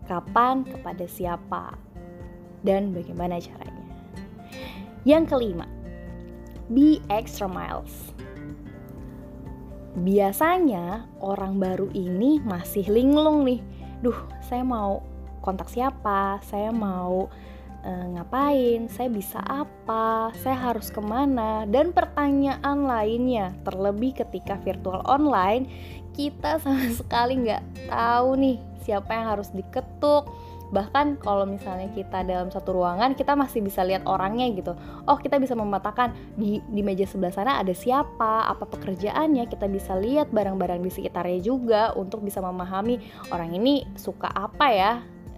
Kapan, 0.06 0.62
kepada 0.62 1.04
siapa, 1.10 1.74
dan 2.62 2.94
bagaimana 2.94 3.42
caranya. 3.42 3.94
Yang 5.02 5.34
kelima, 5.34 5.66
be 6.70 7.02
extra 7.10 7.50
miles 7.50 8.14
biasanya 9.92 11.04
orang 11.20 11.60
baru 11.60 11.92
ini 11.92 12.40
masih 12.40 12.88
linglung 12.88 13.44
nih. 13.44 13.60
Duh 14.00 14.16
saya 14.44 14.64
mau 14.64 15.04
kontak 15.44 15.68
siapa? 15.68 16.40
Saya 16.46 16.72
mau 16.72 17.28
uh, 17.84 18.06
ngapain? 18.16 18.88
Saya 18.88 19.12
bisa 19.12 19.38
apa? 19.44 20.32
Saya 20.40 20.72
harus 20.72 20.88
ke 20.88 21.02
mana? 21.02 21.68
Dan 21.68 21.92
pertanyaan 21.92 22.88
lainnya 22.88 23.52
terlebih 23.66 24.16
ketika 24.16 24.56
virtual 24.62 25.04
online 25.04 25.68
kita 26.12 26.60
sama 26.62 26.88
sekali 26.92 27.40
nggak 27.40 27.88
tahu 27.88 28.36
nih 28.36 28.71
siapa 28.82 29.14
yang 29.14 29.26
harus 29.38 29.48
diketuk. 29.54 30.26
Bahkan 30.72 31.20
kalau 31.20 31.44
misalnya 31.44 31.92
kita 31.92 32.24
dalam 32.24 32.48
satu 32.48 32.72
ruangan 32.72 33.12
kita 33.12 33.36
masih 33.36 33.60
bisa 33.60 33.84
lihat 33.84 34.08
orangnya 34.08 34.48
gitu. 34.56 34.72
Oh 35.04 35.20
kita 35.20 35.36
bisa 35.36 35.52
memetakan 35.52 36.16
di 36.34 36.64
di 36.72 36.80
meja 36.80 37.04
sebelah 37.04 37.30
sana 37.30 37.60
ada 37.60 37.76
siapa 37.76 38.48
apa 38.48 38.64
pekerjaannya. 38.64 39.52
Kita 39.52 39.68
bisa 39.68 39.92
lihat 40.00 40.32
barang-barang 40.32 40.80
di 40.80 40.88
sekitarnya 40.88 41.44
juga 41.44 41.92
untuk 41.92 42.24
bisa 42.24 42.40
memahami 42.40 42.98
orang 43.28 43.52
ini 43.52 43.84
suka 44.00 44.32
apa 44.32 44.66
ya 44.72 44.92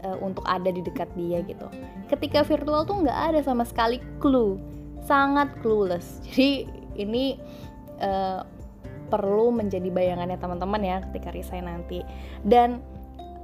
e, 0.06 0.08
untuk 0.22 0.46
ada 0.46 0.70
di 0.70 0.78
dekat 0.86 1.10
dia 1.18 1.42
gitu. 1.42 1.66
Ketika 2.06 2.46
virtual 2.46 2.86
tuh 2.86 3.02
nggak 3.02 3.34
ada 3.34 3.40
sama 3.42 3.66
sekali 3.66 3.98
clue. 4.22 4.54
Sangat 5.02 5.50
clueless. 5.66 6.22
Jadi 6.30 6.70
ini 6.94 7.34
e, 7.98 8.10
perlu 9.10 9.50
menjadi 9.50 9.90
bayangannya 9.90 10.38
teman-teman 10.38 10.82
ya 10.82 10.96
ketika 11.10 11.34
resign 11.34 11.66
nanti. 11.66 12.06
Dan 12.46 12.93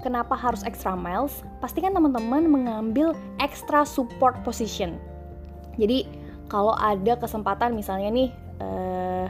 kenapa 0.00 0.34
harus 0.34 0.64
extra 0.66 0.96
miles? 0.96 1.44
Pastikan 1.60 1.94
teman-teman 1.94 2.48
mengambil 2.48 3.14
extra 3.38 3.84
support 3.84 4.40
position. 4.42 4.96
Jadi 5.78 6.04
kalau 6.50 6.74
ada 6.74 7.14
kesempatan 7.16 7.78
misalnya 7.78 8.10
nih 8.10 8.30
uh, 8.58 9.26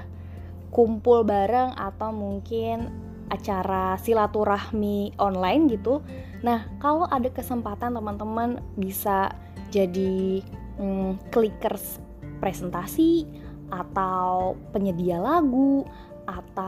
kumpul 0.73 1.27
bareng 1.27 1.77
atau 1.77 2.15
mungkin 2.15 2.89
acara 3.31 3.95
silaturahmi 4.00 5.15
online 5.23 5.71
gitu. 5.71 6.03
Nah, 6.43 6.67
kalau 6.83 7.07
ada 7.07 7.31
kesempatan 7.31 7.95
teman-teman 7.95 8.59
bisa 8.75 9.31
jadi 9.71 10.43
hmm, 10.81 11.31
clickers 11.31 12.03
presentasi 12.43 13.29
atau 13.71 14.59
penyedia 14.75 15.23
lagu 15.23 15.87
atau 16.27 16.60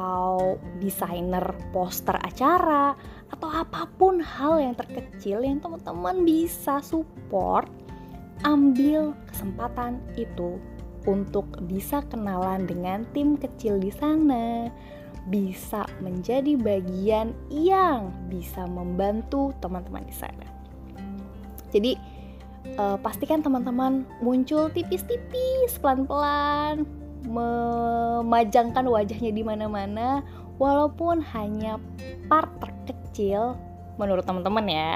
desainer 0.79 1.43
poster 1.71 2.17
acara 2.21 2.95
atau 3.33 3.49
apa 3.49 3.89
pun 3.97 4.21
hal 4.21 4.61
yang 4.61 4.75
terkecil 4.77 5.41
yang 5.41 5.59
teman-teman 5.59 6.23
bisa 6.23 6.79
support 6.85 7.69
ambil 8.43 9.15
kesempatan 9.31 10.03
itu 10.19 10.59
untuk 11.07 11.47
bisa 11.67 12.03
kenalan 12.07 12.67
dengan 12.67 13.03
tim 13.11 13.35
kecil 13.35 13.79
di 13.79 13.91
sana. 13.91 14.71
Bisa 15.31 15.87
menjadi 16.03 16.59
bagian 16.59 17.31
yang 17.51 18.11
bisa 18.27 18.67
membantu 18.67 19.55
teman-teman 19.63 20.03
di 20.03 20.15
sana. 20.15 20.47
Jadi 21.71 21.95
uh, 22.75 22.99
pastikan 22.99 23.39
teman-teman 23.39 24.03
muncul 24.19 24.67
tipis-tipis 24.71 25.79
pelan-pelan 25.79 27.02
memajangkan 27.26 28.87
wajahnya 28.87 29.31
di 29.31 29.43
mana-mana 29.47 30.23
walaupun 30.59 31.23
hanya 31.35 31.79
part 32.26 32.50
terkecil 32.61 33.59
menurut 33.97 34.25
teman-teman 34.25 34.67
ya. 34.69 34.95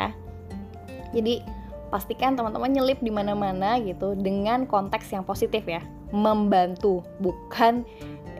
Jadi 1.14 1.42
pastikan 1.88 2.34
teman-teman 2.34 2.72
nyelip 2.72 2.98
di 2.98 3.12
mana-mana 3.14 3.78
gitu 3.78 4.18
dengan 4.18 4.66
konteks 4.66 5.14
yang 5.14 5.22
positif 5.22 5.62
ya, 5.64 5.82
membantu 6.10 7.06
bukan 7.22 7.86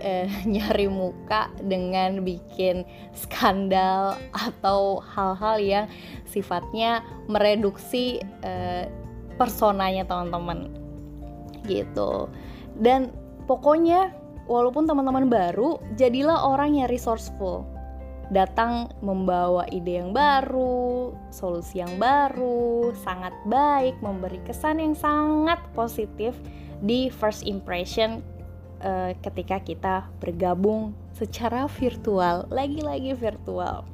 eh, 0.03 0.29
nyari 0.55 0.91
muka 0.91 1.49
dengan 1.63 2.27
bikin 2.27 2.83
skandal 3.15 4.19
atau 4.35 5.01
hal-hal 5.03 5.57
yang 5.63 5.85
sifatnya 6.27 7.03
mereduksi 7.31 8.21
eh, 8.43 8.91
personanya 9.37 10.09
teman-teman 10.09 10.73
gitu. 11.69 12.31
Dan 12.77 13.13
Pokoknya, 13.47 14.11
walaupun 14.51 14.91
teman-teman 14.91 15.31
baru, 15.31 15.79
jadilah 15.95 16.51
orang 16.51 16.83
yang 16.83 16.91
resourceful. 16.91 17.63
Datang 18.35 18.91
membawa 19.07 19.71
ide 19.71 20.03
yang 20.03 20.11
baru, 20.11 21.15
solusi 21.31 21.79
yang 21.79 21.95
baru, 21.95 22.91
sangat 23.07 23.31
baik, 23.47 23.95
memberi 24.03 24.43
kesan 24.43 24.83
yang 24.83 24.99
sangat 24.99 25.63
positif 25.79 26.35
di 26.83 27.07
first 27.07 27.47
impression 27.47 28.27
uh, 28.83 29.15
ketika 29.23 29.63
kita 29.63 30.11
bergabung 30.19 30.91
secara 31.15 31.71
virtual, 31.71 32.51
lagi-lagi 32.51 33.15
virtual. 33.15 33.87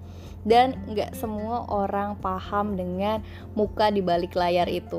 Dan 0.49 0.80
nggak 0.88 1.12
semua 1.12 1.68
orang 1.68 2.16
paham 2.18 2.73
dengan 2.73 3.21
muka 3.52 3.92
di 3.92 4.00
balik 4.00 4.32
layar 4.32 4.66
itu 4.66 4.99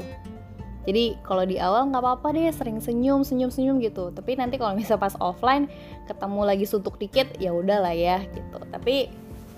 jadi 0.84 1.16
kalau 1.24 1.48
di 1.48 1.56
awal 1.64 1.88
nggak 1.88 2.04
apa-apa 2.04 2.36
deh 2.36 2.52
sering 2.52 2.84
senyum 2.84 3.24
senyum 3.24 3.48
senyum 3.48 3.80
gitu. 3.80 4.12
Tapi 4.12 4.36
nanti 4.36 4.60
kalau 4.60 4.76
misalnya 4.76 5.08
pas 5.08 5.16
offline 5.24 5.72
ketemu 6.12 6.42
lagi 6.44 6.66
suntuk 6.68 7.00
dikit 7.00 7.32
ya 7.40 7.56
udahlah 7.56 7.96
ya 7.96 8.20
gitu. 8.36 8.60
Tapi 8.68 9.08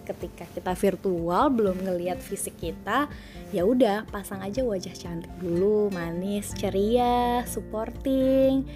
ketika 0.05 0.46
kita 0.53 0.77
virtual 0.77 1.50
belum 1.50 1.82
ngelihat 1.82 2.22
fisik 2.22 2.53
kita 2.62 3.10
ya 3.50 3.65
udah 3.65 4.05
pasang 4.13 4.38
aja 4.46 4.62
wajah 4.62 4.94
cantik 4.94 5.34
dulu 5.41 5.89
manis 5.89 6.53
ceria 6.53 7.41
supporting 7.50 8.70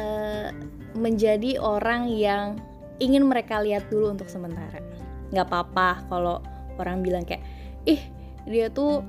uh, 0.00 0.48
menjadi 0.96 1.60
orang 1.60 2.08
yang 2.08 2.56
ingin 2.96 3.28
mereka 3.28 3.60
lihat 3.60 3.92
dulu 3.92 4.16
untuk 4.16 4.32
sementara. 4.32 4.80
Nggak 5.36 5.46
apa-apa 5.52 6.08
kalau 6.08 6.40
orang 6.80 7.04
bilang 7.04 7.28
kayak 7.28 7.44
ih 7.84 8.00
dia 8.48 8.72
tuh 8.72 9.04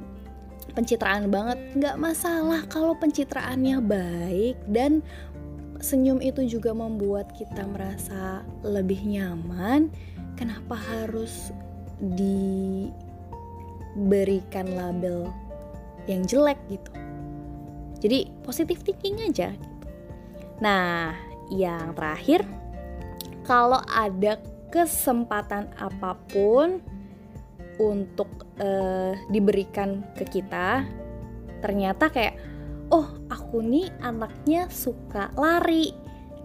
pencitraan 0.73 1.29
banget. 1.33 1.57
Nggak 1.77 1.97
masalah 1.99 2.63
kalau 2.69 2.93
pencitraannya 2.97 3.81
baik 3.81 4.57
dan 4.69 5.01
senyum 5.81 6.21
itu 6.21 6.45
juga 6.45 6.71
membuat 6.77 7.33
kita 7.33 7.65
merasa 7.67 8.45
lebih 8.61 9.01
nyaman. 9.05 9.89
Kenapa 10.37 10.73
harus 10.77 11.51
diberikan 12.01 12.89
label 14.73 15.29
yang 16.09 16.25
jelek 16.25 16.57
gitu? 16.69 16.91
Jadi 18.01 18.33
positif 18.41 18.81
thinking 18.81 19.21
aja 19.21 19.53
gitu. 19.53 19.69
nah 20.61 21.17
yang 21.49 21.97
terakhir 21.97 22.45
kalau 23.45 23.81
ada 23.89 24.37
kesempatan 24.69 25.67
apa 25.77 26.13
pun 26.29 26.81
untuk 27.81 28.29
uh, 28.61 29.17
diberikan 29.33 30.05
ke 30.15 30.23
kita 30.29 30.85
ternyata 31.59 32.09
kayak 32.13 32.37
oh 32.93 33.09
aku 33.27 33.65
nih 33.65 33.89
anaknya 34.05 34.69
suka 34.69 35.33
lari 35.35 35.93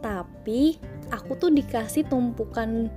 tapi 0.01 0.77
aku 1.13 1.37
tuh 1.39 1.51
dikasih 1.53 2.07
tumpukan 2.09 2.91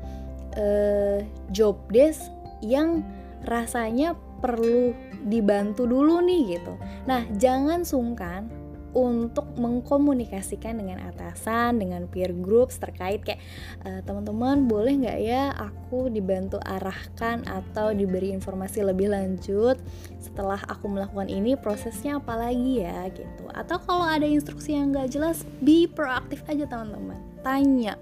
uh, 0.58 1.20
job 1.52 1.78
desk 1.92 2.32
yang 2.64 3.04
rasanya 3.48 4.16
perlu 4.40 4.96
dibantu 5.28 5.84
dulu 5.84 6.24
nih 6.24 6.60
gitu. 6.60 6.74
Nah, 7.08 7.28
jangan 7.36 7.84
sungkan 7.84 8.48
untuk 8.94 9.46
mengkomunikasikan 9.56 10.78
dengan 10.80 11.04
atasan, 11.10 11.78
dengan 11.78 12.10
peer 12.10 12.34
groups 12.34 12.82
terkait 12.82 13.22
kayak 13.22 13.42
e, 13.86 14.02
teman-teman 14.04 14.66
boleh 14.66 15.06
nggak 15.06 15.20
ya 15.22 15.54
aku 15.54 16.10
dibantu 16.10 16.58
arahkan 16.66 17.46
atau 17.46 17.94
diberi 17.94 18.34
informasi 18.34 18.82
lebih 18.82 19.14
lanjut 19.14 19.78
setelah 20.18 20.60
aku 20.66 20.90
melakukan 20.90 21.30
ini 21.30 21.54
prosesnya 21.54 22.18
apa 22.18 22.34
lagi 22.38 22.82
ya 22.82 23.06
gitu. 23.14 23.46
Atau 23.54 23.78
kalau 23.84 24.06
ada 24.06 24.26
instruksi 24.26 24.74
yang 24.74 24.94
nggak 24.94 25.14
jelas, 25.14 25.46
be 25.62 25.86
proaktif 25.86 26.42
aja 26.50 26.66
teman-teman, 26.66 27.18
tanya 27.46 27.98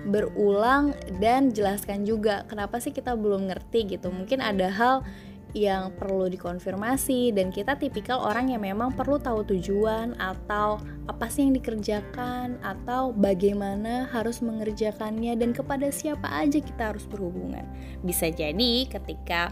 berulang 0.00 0.96
dan 1.20 1.52
jelaskan 1.52 2.08
juga 2.08 2.48
kenapa 2.48 2.80
sih 2.80 2.94
kita 2.94 3.12
belum 3.12 3.52
ngerti 3.52 3.96
gitu. 3.96 4.08
Mungkin 4.08 4.40
ada 4.40 4.72
hal 4.72 5.04
yang 5.52 5.90
perlu 5.94 6.30
dikonfirmasi 6.30 7.34
dan 7.34 7.50
kita 7.50 7.74
tipikal 7.74 8.22
orang 8.22 8.54
yang 8.54 8.62
memang 8.62 8.94
perlu 8.94 9.18
tahu 9.18 9.42
tujuan 9.46 10.14
atau 10.18 10.78
apa 11.10 11.26
sih 11.26 11.46
yang 11.46 11.58
dikerjakan 11.58 12.58
atau 12.62 13.10
bagaimana 13.10 14.06
harus 14.14 14.38
mengerjakannya 14.40 15.34
dan 15.34 15.50
kepada 15.50 15.90
siapa 15.90 16.26
aja 16.30 16.62
kita 16.62 16.94
harus 16.94 17.04
berhubungan. 17.06 17.66
Bisa 18.02 18.30
jadi 18.30 18.86
ketika 18.86 19.50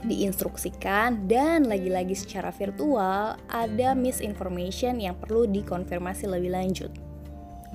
diinstruksikan 0.00 1.28
dan 1.28 1.68
lagi-lagi 1.68 2.16
secara 2.16 2.48
virtual 2.48 3.36
ada 3.52 3.92
misinformation 3.92 4.96
yang 4.96 5.16
perlu 5.16 5.44
dikonfirmasi 5.44 6.24
lebih 6.28 6.52
lanjut. 6.56 6.92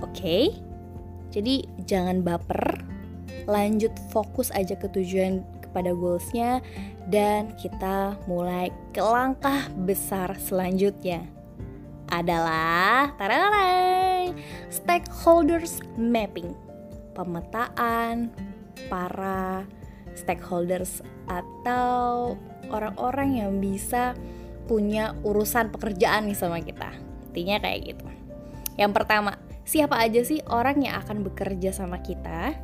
Oke. 0.01 0.17
Okay? 0.17 0.45
Jadi 1.35 1.67
jangan 1.83 2.23
baper, 2.23 2.79
lanjut 3.43 3.91
fokus 4.09 4.55
aja 4.55 4.79
ke 4.79 4.87
tujuan 4.87 5.43
kepada 5.75 5.91
goalsnya 5.91 6.63
dan 7.11 7.51
kita 7.59 8.15
mulai 8.31 8.71
ke 8.95 9.03
langkah 9.03 9.67
besar 9.83 10.39
selanjutnya. 10.39 11.27
Adalah 12.07 13.11
tararai, 13.19 14.31
stakeholders 14.71 15.83
mapping 15.99 16.55
pemetaan 17.11 18.31
para 18.87 19.67
stakeholders 20.15 21.03
atau 21.27 22.39
orang-orang 22.71 23.43
yang 23.43 23.59
bisa 23.59 24.15
punya 24.71 25.11
urusan 25.27 25.75
pekerjaan 25.75 26.31
nih 26.31 26.39
sama 26.39 26.63
kita. 26.63 26.95
Intinya 27.35 27.59
kayak 27.59 27.79
gitu. 27.83 28.07
Yang 28.79 28.91
pertama 28.95 29.35
siapa 29.67 29.99
aja 29.99 30.23
sih 30.23 30.39
orang 30.47 30.87
yang 30.87 31.03
akan 31.03 31.27
bekerja 31.27 31.75
sama 31.75 31.99
kita 31.99 32.55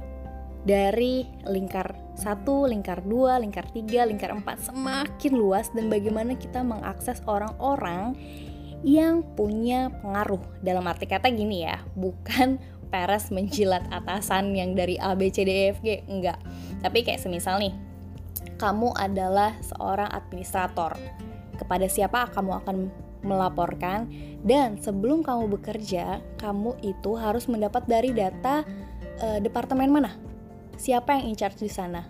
dari 0.61 1.25
lingkar 1.49 1.97
satu, 2.13 2.69
lingkar 2.69 3.01
dua, 3.01 3.41
lingkar 3.41 3.65
tiga, 3.73 4.05
lingkar 4.05 4.29
empat 4.29 4.69
semakin 4.69 5.33
luas 5.33 5.73
dan 5.73 5.89
bagaimana 5.89 6.37
kita 6.37 6.61
mengakses 6.61 7.17
orang-orang 7.25 8.13
yang 8.85 9.25
punya 9.33 9.89
pengaruh. 10.01 10.41
Dalam 10.61 10.85
arti 10.85 11.09
kata 11.09 11.33
gini 11.33 11.65
ya 11.65 11.81
bukan 11.97 12.61
peres 12.93 13.33
menjilat 13.33 13.87
atasan 13.89 14.53
yang 14.53 14.77
dari 14.77 14.99
A 15.01 15.17
B 15.17 15.33
C 15.33 15.47
D 15.47 15.49
E 15.49 15.63
F 15.73 15.79
G 15.81 16.05
enggak. 16.05 16.37
Tapi 16.85 17.05
kayak 17.05 17.21
semisal 17.21 17.57
nih 17.57 17.73
kamu 18.61 18.93
adalah 18.93 19.57
seorang 19.65 20.09
administrator. 20.13 20.93
Kepada 21.57 21.85
siapa 21.89 22.29
kamu 22.33 22.61
akan 22.61 22.77
melaporkan? 23.21 24.09
Dan 24.41 24.81
sebelum 24.81 25.21
kamu 25.21 25.57
bekerja 25.57 26.21
kamu 26.41 26.77
itu 26.81 27.13
harus 27.17 27.45
mendapat 27.45 27.85
dari 27.85 28.09
data 28.09 28.65
uh, 29.21 29.37
departemen 29.37 29.93
mana 29.93 30.30
siapa 30.81 31.13
yang 31.21 31.29
in 31.29 31.37
charge 31.37 31.61
di 31.61 31.69
sana. 31.69 32.01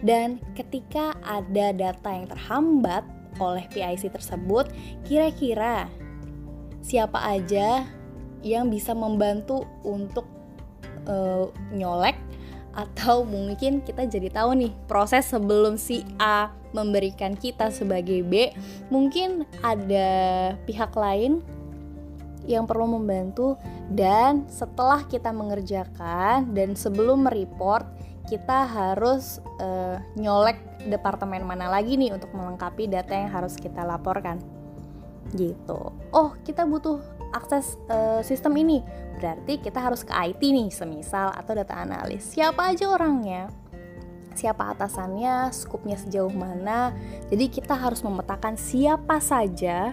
Dan 0.00 0.40
ketika 0.56 1.12
ada 1.20 1.76
data 1.76 2.08
yang 2.08 2.24
terhambat 2.24 3.04
oleh 3.36 3.68
PIC 3.68 4.08
tersebut, 4.08 4.72
kira-kira 5.04 5.92
siapa 6.80 7.20
aja 7.20 7.84
yang 8.40 8.72
bisa 8.72 8.96
membantu 8.96 9.68
untuk 9.84 10.24
uh, 11.04 11.50
nyolek 11.74 12.16
atau 12.78 13.26
mungkin 13.26 13.82
kita 13.82 14.06
jadi 14.06 14.30
tahu 14.30 14.54
nih 14.54 14.72
proses 14.86 15.26
sebelum 15.26 15.74
si 15.74 16.06
A 16.22 16.54
memberikan 16.70 17.34
kita 17.34 17.74
sebagai 17.74 18.22
B 18.22 18.54
mungkin 18.86 19.42
ada 19.66 20.54
pihak 20.62 20.94
lain 20.94 21.42
yang 22.46 22.70
perlu 22.70 22.86
membantu 22.86 23.58
dan 23.90 24.46
setelah 24.46 25.02
kita 25.10 25.34
mengerjakan 25.34 26.54
dan 26.54 26.78
sebelum 26.78 27.26
mereport 27.26 27.97
kita 28.28 28.68
harus 28.68 29.40
uh, 29.58 29.96
nyolek 30.14 30.60
departemen 30.84 31.42
mana 31.48 31.72
lagi 31.72 31.96
nih 31.96 32.12
untuk 32.12 32.30
melengkapi 32.36 32.86
data 32.86 33.16
yang 33.16 33.32
harus 33.32 33.56
kita 33.56 33.82
laporkan. 33.82 34.38
Gitu. 35.32 35.80
Oh 36.12 36.36
kita 36.44 36.68
butuh 36.68 37.00
akses 37.32 37.80
uh, 37.88 38.20
sistem 38.20 38.56
ini. 38.60 38.84
Berarti 39.18 39.58
kita 39.58 39.80
harus 39.80 40.04
ke 40.04 40.12
IT 40.12 40.40
nih 40.44 40.68
semisal 40.68 41.32
atau 41.32 41.56
data 41.56 41.74
analis. 41.74 42.22
Siapa 42.36 42.70
aja 42.70 42.92
orangnya? 42.92 43.48
Siapa 44.36 44.76
atasannya? 44.76 45.50
Skupnya 45.50 45.98
sejauh 45.98 46.30
mana? 46.30 46.94
Jadi 47.32 47.50
kita 47.50 47.74
harus 47.74 48.04
memetakan 48.06 48.54
siapa 48.54 49.18
saja 49.18 49.90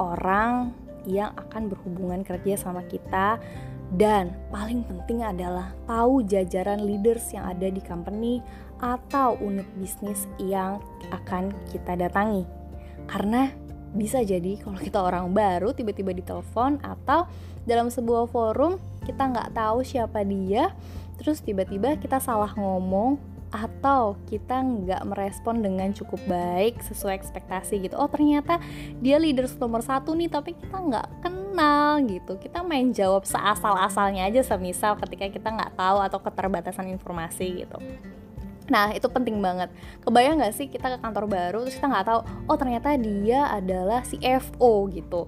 orang 0.00 0.74
yang 1.08 1.32
akan 1.36 1.70
berhubungan 1.70 2.20
kerja 2.26 2.60
sama 2.60 2.84
kita 2.84 3.40
dan 3.90 4.30
paling 4.54 4.86
penting 4.86 5.26
adalah 5.26 5.74
tahu 5.90 6.22
jajaran 6.22 6.86
leaders 6.86 7.26
yang 7.34 7.50
ada 7.50 7.66
di 7.66 7.82
company 7.82 8.38
atau 8.78 9.34
unit 9.42 9.66
bisnis 9.74 10.30
yang 10.38 10.78
akan 11.10 11.50
kita 11.74 11.98
datangi. 11.98 12.46
Karena 13.10 13.50
bisa 13.90 14.22
jadi 14.22 14.54
kalau 14.62 14.78
kita 14.78 15.02
orang 15.02 15.34
baru 15.34 15.74
tiba-tiba 15.74 16.14
ditelepon 16.14 16.78
atau 16.86 17.26
dalam 17.66 17.90
sebuah 17.90 18.30
forum 18.30 18.78
kita 19.02 19.26
nggak 19.26 19.58
tahu 19.58 19.82
siapa 19.82 20.22
dia, 20.22 20.70
terus 21.18 21.42
tiba-tiba 21.42 21.98
kita 21.98 22.22
salah 22.22 22.54
ngomong 22.54 23.18
atau 23.50 24.14
kita 24.30 24.62
nggak 24.62 25.02
merespon 25.10 25.58
dengan 25.58 25.90
cukup 25.90 26.22
baik 26.30 26.78
sesuai 26.86 27.18
ekspektasi 27.18 27.82
gitu 27.82 27.98
oh 27.98 28.06
ternyata 28.06 28.62
dia 29.02 29.18
leaders 29.18 29.58
nomor 29.58 29.82
satu 29.82 30.14
nih 30.14 30.30
tapi 30.30 30.54
kita 30.54 30.78
nggak 30.78 31.06
kenal 31.18 31.49
gitu. 32.06 32.36
Kita 32.40 32.64
main 32.64 32.92
jawab 32.92 33.24
seasal-asalnya 33.24 34.28
aja 34.28 34.40
semisal 34.44 34.96
ketika 35.00 35.28
kita 35.28 35.48
nggak 35.50 35.74
tahu 35.76 35.98
atau 36.00 36.18
keterbatasan 36.20 36.88
informasi 36.92 37.66
gitu. 37.66 37.78
Nah 38.70 38.94
itu 38.94 39.06
penting 39.10 39.42
banget. 39.42 39.68
Kebayang 40.02 40.40
gak 40.40 40.54
sih 40.54 40.70
kita 40.70 40.94
ke 40.94 40.98
kantor 41.02 41.26
baru 41.26 41.66
Terus 41.66 41.74
kita 41.74 41.90
nggak 41.90 42.06
tahu 42.06 42.20
Oh 42.46 42.54
ternyata 42.54 42.94
dia 42.94 43.50
adalah 43.50 44.06
CFO 44.06 44.86
gitu. 44.94 45.26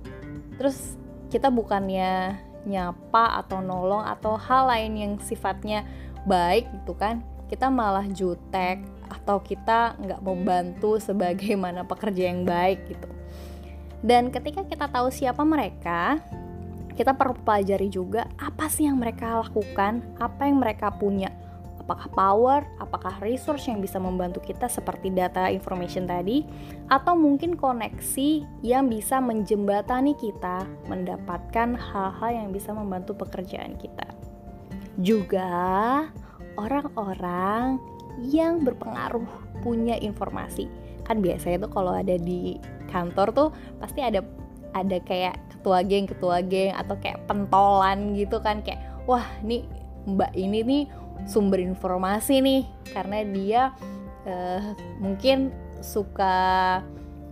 Terus 0.54 0.94
kita 1.26 1.50
bukannya 1.50 2.38
nyapa 2.62 3.42
atau 3.42 3.58
nolong 3.58 4.06
Atau 4.06 4.38
hal 4.38 4.70
lain 4.70 4.92
yang 4.94 5.12
sifatnya 5.18 5.82
baik 6.22 6.70
gitu 6.70 6.94
kan 6.94 7.26
kita 7.50 7.68
malah 7.68 8.08
jutek 8.08 8.80
atau 9.12 9.36
kita 9.44 9.92
nggak 10.00 10.24
membantu 10.24 10.96
sebagaimana 10.96 11.84
pekerja 11.84 12.32
yang 12.32 12.48
baik 12.48 12.88
gitu 12.88 13.08
Dan 14.02 14.34
ketika 14.34 14.66
kita 14.66 14.90
tahu 14.90 15.14
siapa 15.14 15.46
mereka, 15.46 16.18
kita 16.92 17.16
perlu 17.16 17.38
pelajari 17.40 17.88
juga 17.88 18.28
apa 18.36 18.68
sih 18.68 18.84
yang 18.84 18.98
mereka 18.98 19.40
lakukan, 19.40 20.02
apa 20.18 20.44
yang 20.44 20.58
mereka 20.58 20.90
punya. 20.92 21.30
Apakah 21.82 22.06
power, 22.14 22.60
apakah 22.78 23.18
resource 23.18 23.66
yang 23.66 23.82
bisa 23.82 23.98
membantu 23.98 24.38
kita 24.38 24.70
seperti 24.70 25.10
data 25.10 25.50
information 25.50 26.06
tadi, 26.06 26.46
atau 26.86 27.18
mungkin 27.18 27.58
koneksi 27.58 28.62
yang 28.62 28.86
bisa 28.86 29.18
menjembatani 29.18 30.14
kita 30.14 30.62
mendapatkan 30.86 31.74
hal-hal 31.74 32.30
yang 32.30 32.48
bisa 32.54 32.70
membantu 32.70 33.18
pekerjaan 33.18 33.74
kita. 33.78 34.06
Juga 34.98 35.50
orang-orang 36.54 37.82
yang 38.22 38.62
berpengaruh 38.62 39.26
punya 39.66 39.98
informasi. 39.98 40.70
Kan 41.02 41.18
biasanya 41.18 41.66
tuh 41.66 41.72
kalau 41.74 41.98
ada 41.98 42.14
di 42.14 42.62
kantor 42.92 43.28
tuh 43.32 43.48
pasti 43.80 44.04
ada 44.04 44.20
ada 44.76 45.00
kayak 45.00 45.36
ketua 45.56 45.80
geng 45.84 46.04
ketua 46.08 46.44
geng 46.44 46.76
atau 46.76 46.96
kayak 47.00 47.24
pentolan 47.24 48.12
gitu 48.16 48.40
kan 48.44 48.60
kayak 48.60 48.80
wah 49.08 49.24
nih 49.40 49.64
mbak 50.04 50.32
ini 50.36 50.60
nih 50.62 50.84
sumber 51.24 51.62
informasi 51.62 52.44
nih 52.44 52.62
karena 52.92 53.18
dia 53.24 53.62
uh, 54.26 54.74
mungkin 54.98 55.54
suka 55.82 56.80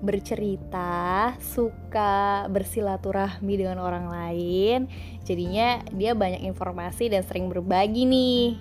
bercerita, 0.01 1.37
suka 1.39 2.49
bersilaturahmi 2.49 3.53
dengan 3.53 3.79
orang 3.85 4.09
lain. 4.09 4.89
Jadinya 5.29 5.85
dia 5.93 6.17
banyak 6.17 6.41
informasi 6.41 7.13
dan 7.13 7.21
sering 7.23 7.53
berbagi 7.53 8.09
nih 8.09 8.57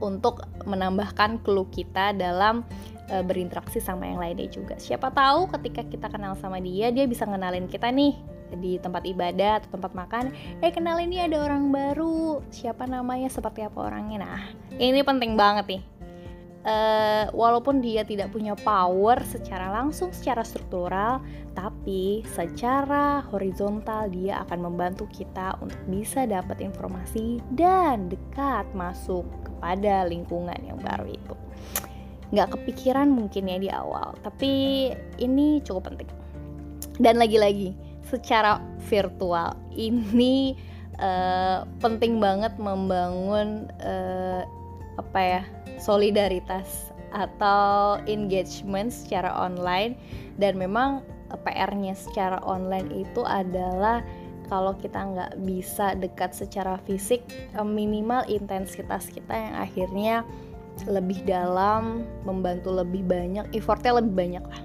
untuk 0.00 0.48
menambahkan 0.64 1.44
clue 1.44 1.68
kita 1.68 2.16
dalam 2.16 2.64
uh, 3.10 3.24
berinteraksi 3.24 3.80
sama 3.80 4.08
yang 4.08 4.20
lainnya 4.20 4.48
juga. 4.48 4.76
Siapa 4.76 5.12
tahu 5.12 5.48
ketika 5.58 5.84
kita 5.84 6.06
kenal 6.12 6.36
sama 6.38 6.60
dia, 6.62 6.92
dia 6.92 7.04
bisa 7.08 7.24
ngenalin 7.24 7.66
kita 7.66 7.88
nih 7.88 8.16
di 8.56 8.80
tempat 8.80 9.04
ibadah 9.04 9.60
atau 9.60 9.76
tempat 9.76 9.92
makan. 9.92 10.32
Eh 10.64 10.72
kenal 10.72 10.96
ini 11.00 11.20
ada 11.20 11.44
orang 11.44 11.68
baru. 11.68 12.40
Siapa 12.48 12.88
namanya? 12.88 13.28
Seperti 13.28 13.64
apa 13.64 13.92
orangnya? 13.92 14.24
Nah, 14.24 14.40
ini 14.80 15.00
penting 15.04 15.36
banget 15.36 15.66
nih. 15.76 15.82
Uh, 16.68 17.30
walaupun 17.32 17.80
dia 17.80 18.04
tidak 18.04 18.28
punya 18.28 18.52
power 18.52 19.24
secara 19.24 19.72
langsung, 19.72 20.12
secara 20.12 20.44
struktural, 20.44 21.22
tapi 21.56 22.20
secara 22.28 23.24
horizontal 23.32 24.10
dia 24.12 24.42
akan 24.44 24.68
membantu 24.68 25.08
kita 25.08 25.56
untuk 25.64 25.80
bisa 25.88 26.28
dapat 26.28 26.60
informasi 26.60 27.40
dan 27.56 28.12
dekat 28.12 28.68
masuk 28.76 29.24
kepada 29.48 30.04
lingkungan 30.10 30.58
yang 30.60 30.76
baru 30.82 31.08
itu 31.08 31.34
nggak 32.32 32.58
kepikiran 32.58 33.08
mungkin 33.08 33.48
ya 33.48 33.58
di 33.58 33.70
awal. 33.72 34.16
Tapi 34.20 34.50
ini 35.20 35.60
cukup 35.64 35.92
penting. 35.92 36.08
Dan 36.98 37.16
lagi-lagi 37.16 37.72
secara 38.04 38.58
virtual 38.88 39.54
ini 39.72 40.56
uh, 40.98 41.64
penting 41.78 42.18
banget 42.18 42.56
membangun 42.58 43.70
uh, 43.84 44.42
apa 44.98 45.20
ya 45.20 45.42
solidaritas 45.78 46.90
atau 47.14 47.96
engagement 48.04 48.92
secara 48.92 49.32
online. 49.32 49.96
Dan 50.36 50.60
memang 50.60 51.02
PR-nya 51.32 51.92
secara 51.92 52.40
online 52.44 52.88
itu 52.92 53.20
adalah 53.24 54.00
kalau 54.48 54.72
kita 54.80 54.96
nggak 54.96 55.32
bisa 55.44 55.92
dekat 55.92 56.32
secara 56.32 56.80
fisik 56.88 57.20
minimal 57.60 58.24
intensitas 58.32 59.12
kita 59.12 59.36
yang 59.36 59.54
akhirnya 59.60 60.14
lebih 60.86 61.24
dalam, 61.26 62.06
membantu 62.22 62.70
lebih 62.70 63.02
banyak, 63.02 63.48
effortnya 63.56 63.98
lebih 63.98 64.14
banyak 64.14 64.44
lah. 64.44 64.62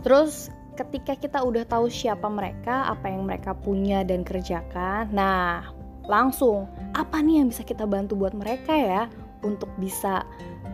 Terus 0.00 0.48
ketika 0.80 1.12
kita 1.16 1.38
udah 1.44 1.68
tahu 1.68 1.92
siapa 1.92 2.24
mereka, 2.28 2.88
apa 2.88 3.12
yang 3.12 3.28
mereka 3.28 3.52
punya 3.52 4.00
dan 4.00 4.24
kerjakan, 4.24 5.12
nah 5.12 5.68
langsung 6.08 6.66
apa 6.96 7.20
nih 7.20 7.44
yang 7.44 7.48
bisa 7.52 7.62
kita 7.62 7.84
bantu 7.84 8.16
buat 8.16 8.32
mereka 8.32 8.72
ya 8.72 9.02
untuk 9.44 9.68
bisa 9.76 10.24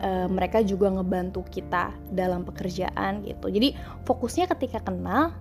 uh, 0.00 0.26
mereka 0.30 0.62
juga 0.62 0.94
ngebantu 0.94 1.42
kita 1.50 1.90
dalam 2.14 2.46
pekerjaan 2.46 3.26
gitu. 3.26 3.50
Jadi 3.50 3.74
fokusnya 4.06 4.46
ketika 4.56 4.80
kenal 4.86 5.34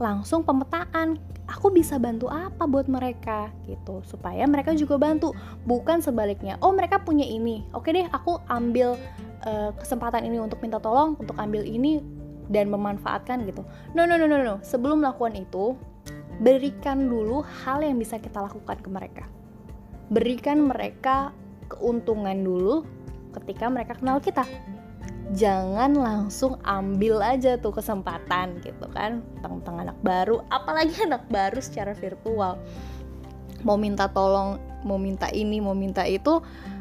langsung 0.00 0.40
pemetaan 0.40 1.20
aku 1.44 1.68
bisa 1.68 2.00
bantu 2.00 2.32
apa 2.32 2.64
buat 2.64 2.88
mereka 2.88 3.52
gitu. 3.68 4.00
Supaya 4.08 4.48
mereka 4.48 4.72
juga 4.72 4.96
bantu 4.96 5.36
bukan 5.68 6.00
sebaliknya 6.00 6.56
oh 6.64 6.72
mereka 6.72 7.04
punya 7.04 7.28
ini 7.28 7.68
oke 7.76 7.92
deh 7.92 8.08
aku 8.08 8.40
ambil 8.48 8.96
uh, 9.44 9.70
kesempatan 9.76 10.24
ini 10.24 10.40
untuk 10.40 10.58
minta 10.64 10.80
tolong 10.80 11.20
untuk 11.20 11.36
ambil 11.36 11.60
ini 11.62 12.00
dan 12.48 12.72
memanfaatkan 12.72 13.44
gitu. 13.44 13.62
No 13.92 14.08
no 14.08 14.16
no 14.16 14.24
no 14.24 14.40
no 14.40 14.56
sebelum 14.64 15.04
melakukan 15.04 15.36
itu 15.36 15.76
berikan 16.40 17.04
dulu 17.04 17.44
hal 17.44 17.84
yang 17.84 18.00
bisa 18.00 18.16
kita 18.16 18.40
lakukan 18.40 18.80
ke 18.80 18.88
mereka. 18.88 19.24
Berikan 20.08 20.64
mereka 20.64 21.30
keuntungan 21.68 22.40
dulu 22.40 22.82
ketika 23.30 23.70
mereka 23.70 23.94
kenal 23.94 24.18
kita 24.18 24.42
jangan 25.34 25.94
langsung 25.94 26.58
ambil 26.66 27.22
aja 27.22 27.54
tuh 27.58 27.74
kesempatan 27.74 28.58
gitu 28.62 28.86
kan. 28.90 29.22
Tentang 29.42 29.76
anak 29.78 29.98
baru 30.02 30.42
apalagi 30.50 30.94
anak 31.08 31.26
baru 31.30 31.62
secara 31.62 31.94
virtual. 31.94 32.58
Mau 33.62 33.76
minta 33.76 34.08
tolong 34.08 34.58
mau 34.82 34.96
minta 34.96 35.28
ini 35.28 35.60
mau 35.60 35.76
minta 35.76 36.08
itu 36.08 36.40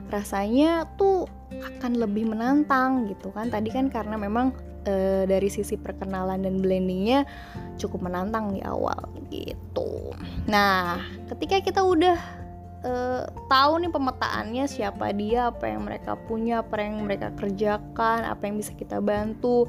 rasanya 0.10 0.88
tuh 0.96 1.28
akan 1.52 2.00
lebih 2.00 2.30
menantang 2.30 3.10
gitu 3.12 3.30
kan. 3.36 3.52
Tadi 3.52 3.70
kan 3.70 3.92
karena 3.92 4.16
memang 4.16 4.56
e, 4.88 5.26
dari 5.28 5.52
sisi 5.52 5.76
perkenalan 5.76 6.46
dan 6.46 6.64
blendingnya 6.64 7.28
cukup 7.76 8.08
menantang 8.10 8.56
di 8.56 8.62
awal 8.64 9.12
gitu. 9.30 10.16
Nah 10.48 11.04
ketika 11.30 11.62
kita 11.62 11.82
udah 11.84 12.39
uh, 12.84 13.24
tahu 13.48 13.74
nih 13.84 13.92
pemetaannya 13.92 14.66
siapa 14.68 15.12
dia, 15.16 15.52
apa 15.52 15.68
yang 15.68 15.88
mereka 15.88 16.16
punya, 16.16 16.62
apa 16.64 16.80
yang 16.80 17.04
mereka 17.04 17.32
kerjakan, 17.36 18.28
apa 18.28 18.42
yang 18.48 18.56
bisa 18.60 18.76
kita 18.76 19.00
bantu. 19.04 19.68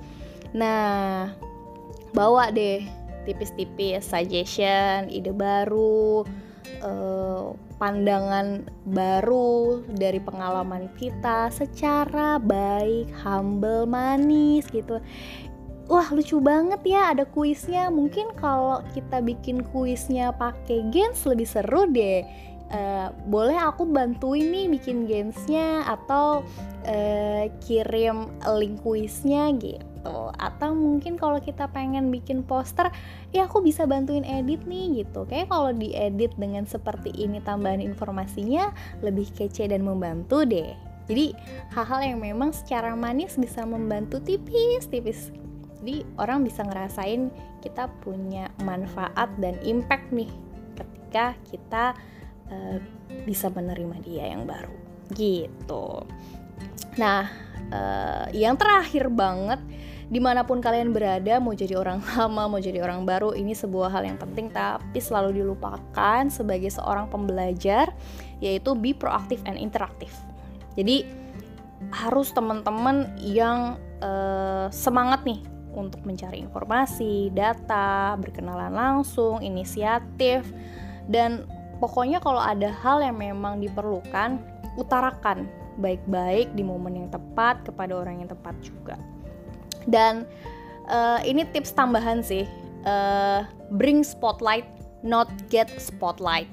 Nah, 0.55 1.31
bawa 2.15 2.51
deh 2.51 2.83
tipis-tipis 3.29 4.07
suggestion, 4.07 5.11
ide 5.13 5.31
baru, 5.31 6.25
uh, 6.83 7.53
pandangan 7.81 8.69
baru 8.93 9.81
dari 9.97 10.21
pengalaman 10.21 10.93
kita 11.01 11.49
secara 11.49 12.37
baik, 12.37 13.09
humble, 13.25 13.89
manis 13.89 14.69
gitu. 14.69 15.01
Wah 15.91 16.07
lucu 16.15 16.39
banget 16.39 16.87
ya 16.87 17.11
ada 17.11 17.27
kuisnya. 17.27 17.91
Mungkin 17.91 18.39
kalau 18.39 18.79
kita 18.95 19.19
bikin 19.19 19.67
kuisnya 19.75 20.31
pakai 20.31 20.87
games 20.95 21.27
lebih 21.27 21.51
seru 21.51 21.91
deh 21.91 22.23
uh, 22.71 23.09
boleh 23.27 23.59
aku 23.59 23.87
bantuin 23.87 24.49
nih 24.51 24.67
bikin 24.71 25.05
gamesnya 25.05 25.85
atau 25.87 26.47
uh, 26.87 27.45
kirim 27.63 28.31
link 28.57 28.81
kuisnya 28.83 29.53
gitu. 29.59 30.33
Atau 30.41 30.73
mungkin 30.73 31.21
kalau 31.21 31.37
kita 31.43 31.69
pengen 31.69 32.09
bikin 32.09 32.41
poster 32.47 32.89
ya 33.37 33.45
aku 33.45 33.61
bisa 33.61 33.85
bantuin 33.85 34.25
edit 34.25 34.65
nih 34.65 35.05
gitu. 35.05 35.29
Kayak 35.29 35.53
kalau 35.53 35.71
diedit 35.77 36.33
dengan 36.41 36.65
seperti 36.65 37.13
ini 37.15 37.43
tambahan 37.45 37.85
informasinya 37.85 38.73
lebih 39.05 39.29
kece 39.37 39.69
dan 39.69 39.85
membantu 39.85 40.49
deh. 40.49 40.73
Jadi 41.11 41.35
hal-hal 41.75 42.15
yang 42.15 42.19
memang 42.23 42.55
secara 42.55 42.95
manis 42.95 43.35
bisa 43.35 43.67
membantu 43.67 44.23
tipis-tipis. 44.23 45.35
Jadi 45.83 46.07
orang 46.21 46.47
bisa 46.47 46.63
ngerasain 46.63 47.35
kita 47.65 47.91
punya 48.05 48.47
manfaat 48.63 49.29
dan 49.43 49.59
impact 49.67 50.13
nih 50.15 50.31
ketika 50.79 51.35
kita 51.51 51.85
uh, 52.51 52.79
bisa 53.25 53.49
menerima 53.51 53.97
dia 54.03 54.31
yang 54.31 54.45
baru. 54.45 54.75
Gitu. 55.15 55.87
Nah 56.99 57.31
uh, 57.71 58.27
yang 58.35 58.59
terakhir 58.59 59.09
banget 59.11 59.59
di 60.11 60.19
mana 60.19 60.43
pun 60.43 60.59
kalian 60.59 60.91
berada 60.91 61.39
mau 61.39 61.55
jadi 61.55 61.79
orang 61.79 62.03
lama 62.19 62.51
mau 62.51 62.61
jadi 62.61 62.83
orang 62.83 63.07
baru 63.07 63.31
ini 63.33 63.55
sebuah 63.55 63.95
hal 63.95 64.03
yang 64.03 64.19
penting 64.19 64.51
tapi 64.51 64.99
selalu 64.99 65.39
dilupakan 65.39 66.27
sebagai 66.27 66.75
seorang 66.75 67.07
pembelajar 67.07 67.95
yaitu 68.43 68.75
be 68.75 68.91
proaktif 68.91 69.39
and 69.47 69.55
interaktif 69.55 70.11
jadi 70.75 71.07
harus 71.95 72.35
teman-teman 72.35 73.09
yang 73.23 73.81
uh, 74.05 74.69
semangat 74.69 75.25
nih 75.25 75.41
untuk 75.71 76.03
mencari 76.03 76.43
informasi, 76.43 77.31
data, 77.31 78.19
berkenalan 78.19 78.75
langsung, 78.75 79.39
inisiatif, 79.39 80.43
dan 81.07 81.47
pokoknya 81.81 82.21
kalau 82.21 82.39
ada 82.39 82.71
hal 82.71 83.01
yang 83.01 83.19
memang 83.19 83.59
diperlukan 83.59 84.39
utarakan. 84.79 85.49
Baik-baik 85.81 86.53
di 86.53 86.61
momen 86.61 86.93
yang 86.93 87.09
tepat 87.09 87.65
kepada 87.65 87.97
orang 87.97 88.21
yang 88.21 88.29
tepat 88.29 88.53
juga. 88.61 89.01
Dan 89.89 90.29
uh, 90.93 91.25
ini 91.25 91.49
tips 91.49 91.73
tambahan 91.73 92.21
sih. 92.21 92.45
Uh, 92.85 93.45
bring 93.77 94.05
spotlight 94.05 94.69
not 95.01 95.29
get 95.49 95.73
spotlight. 95.81 96.49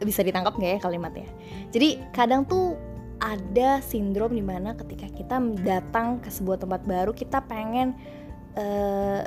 Bisa 0.00 0.24
ditangkap 0.24 0.56
nggak 0.56 0.72
ya 0.76 0.80
kalimatnya? 0.80 1.28
Jadi 1.72 2.00
kadang 2.16 2.48
tuh 2.48 2.76
ada 3.20 3.80
sindrom 3.80 4.32
di 4.32 4.44
mana 4.44 4.76
ketika 4.76 5.08
kita 5.08 5.40
datang 5.64 6.20
ke 6.20 6.28
sebuah 6.28 6.60
tempat 6.60 6.84
baru 6.84 7.16
kita 7.16 7.40
pengen 7.48 7.96
uh, 8.60 9.24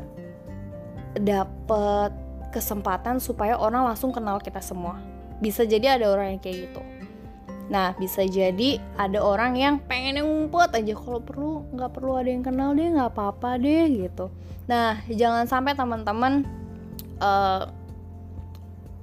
dapet 1.17 2.13
kesempatan 2.49 3.21
supaya 3.21 3.55
orang 3.57 3.85
langsung 3.89 4.13
kenal 4.13 4.41
kita 4.41 4.59
semua 4.59 4.97
bisa 5.39 5.63
jadi 5.63 5.95
ada 5.97 6.11
orang 6.11 6.35
yang 6.35 6.41
kayak 6.43 6.69
gitu 6.69 6.81
Nah, 7.69 7.93
bisa 8.01 8.25
jadi 8.25 8.81
ada 8.97 9.21
orang 9.21 9.53
yang 9.53 9.77
pengen 9.85 10.25
ngumpet 10.25 10.73
aja 10.73 10.93
kalau 10.97 11.21
perlu 11.21 11.69
nggak 11.69 11.91
perlu 11.93 12.17
ada 12.17 12.29
yang 12.33 12.41
kenal 12.41 12.73
deh, 12.73 12.89
nggak 12.89 13.13
apa-apa 13.13 13.61
deh 13.61 13.85
gitu. 14.09 14.33
Nah, 14.65 14.97
jangan 15.05 15.45
sampai 15.45 15.77
teman-teman 15.77 16.49
uh, 17.21 17.69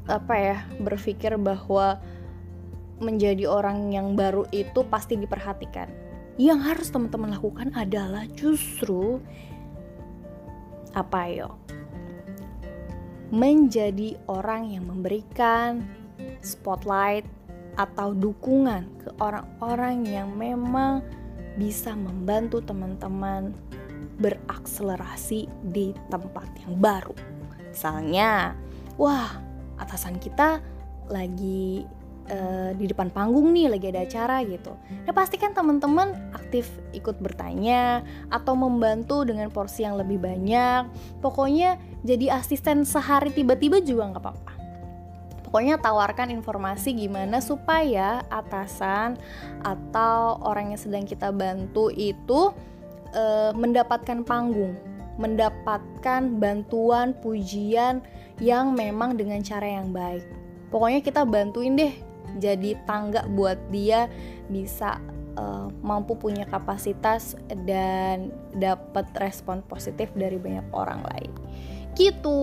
apa 0.07 0.35
ya 0.35 0.59
berpikir 0.83 1.39
bahwa 1.39 2.03
menjadi 2.99 3.47
orang 3.47 3.95
yang 3.95 4.19
baru 4.19 4.51
itu 4.51 4.83
pasti 4.91 5.15
diperhatikan. 5.15 5.87
Yang 6.35 6.61
harus 6.67 6.89
teman-teman 6.91 7.39
lakukan 7.39 7.71
adalah 7.71 8.27
justru 8.35 9.23
apa 10.91 11.31
yo? 11.31 11.55
Menjadi 13.35 14.15
orang 14.31 14.71
yang 14.71 14.87
memberikan 14.87 15.83
spotlight 16.41 17.27
atau 17.77 18.17
dukungan 18.17 18.89
ke 19.03 19.11
orang-orang 19.21 20.07
yang 20.09 20.33
memang 20.33 21.05
bisa 21.61 21.93
membantu 21.93 22.63
teman-teman 22.65 23.53
berakselerasi 24.17 25.49
di 25.73 25.93
tempat 26.09 26.49
yang 26.65 26.81
baru. 26.81 27.13
Misalnya, 27.69 28.57
wah, 28.97 29.37
atasan 29.77 30.17
kita 30.17 30.61
lagi 31.13 31.85
uh, 32.31 32.71
di 32.75 32.87
depan 32.91 33.11
panggung 33.11 33.51
nih, 33.55 33.71
lagi 33.71 33.91
ada 33.91 34.03
acara 34.07 34.43
gitu. 34.47 34.75
Nah, 35.07 35.13
pastikan 35.15 35.55
teman-teman 35.55 36.15
aktif 36.35 36.69
ikut 36.93 37.19
bertanya 37.19 38.03
atau 38.29 38.55
membantu 38.55 39.27
dengan 39.27 39.51
porsi 39.51 39.87
yang 39.87 39.99
lebih 39.99 40.19
banyak. 40.23 40.87
Pokoknya 41.23 41.81
jadi 42.07 42.39
asisten 42.39 42.87
sehari 42.87 43.35
tiba-tiba 43.35 43.83
juga 43.83 44.15
nggak 44.15 44.23
apa-apa 44.23 44.57
Pokoknya 45.47 45.79
tawarkan 45.79 46.35
informasi 46.35 46.93
gimana 46.93 47.39
supaya 47.39 48.27
atasan 48.35 49.15
atau 49.63 50.43
orang 50.43 50.75
yang 50.75 50.81
sedang 50.83 51.07
kita 51.07 51.31
bantu 51.31 51.87
itu 51.95 52.51
e, 53.15 53.55
mendapatkan 53.55 54.27
panggung, 54.27 54.75
mendapatkan 55.23 56.35
bantuan, 56.43 57.15
pujian 57.23 58.03
yang 58.43 58.75
memang 58.75 59.15
dengan 59.15 59.39
cara 59.47 59.81
yang 59.81 59.95
baik. 59.95 60.27
Pokoknya 60.75 60.99
kita 60.99 61.23
bantuin 61.23 61.79
deh 61.79 61.95
jadi 62.39 62.79
tangga 62.85 63.25
buat 63.31 63.59
dia 63.71 64.11
bisa 64.51 64.99
uh, 65.39 65.69
mampu 65.81 66.19
punya 66.19 66.45
kapasitas 66.49 67.39
dan 67.65 68.35
dapat 68.57 69.07
respon 69.21 69.63
positif 69.65 70.11
dari 70.17 70.37
banyak 70.41 70.67
orang 70.75 71.05
lain. 71.15 71.33
Gitu. 71.97 72.39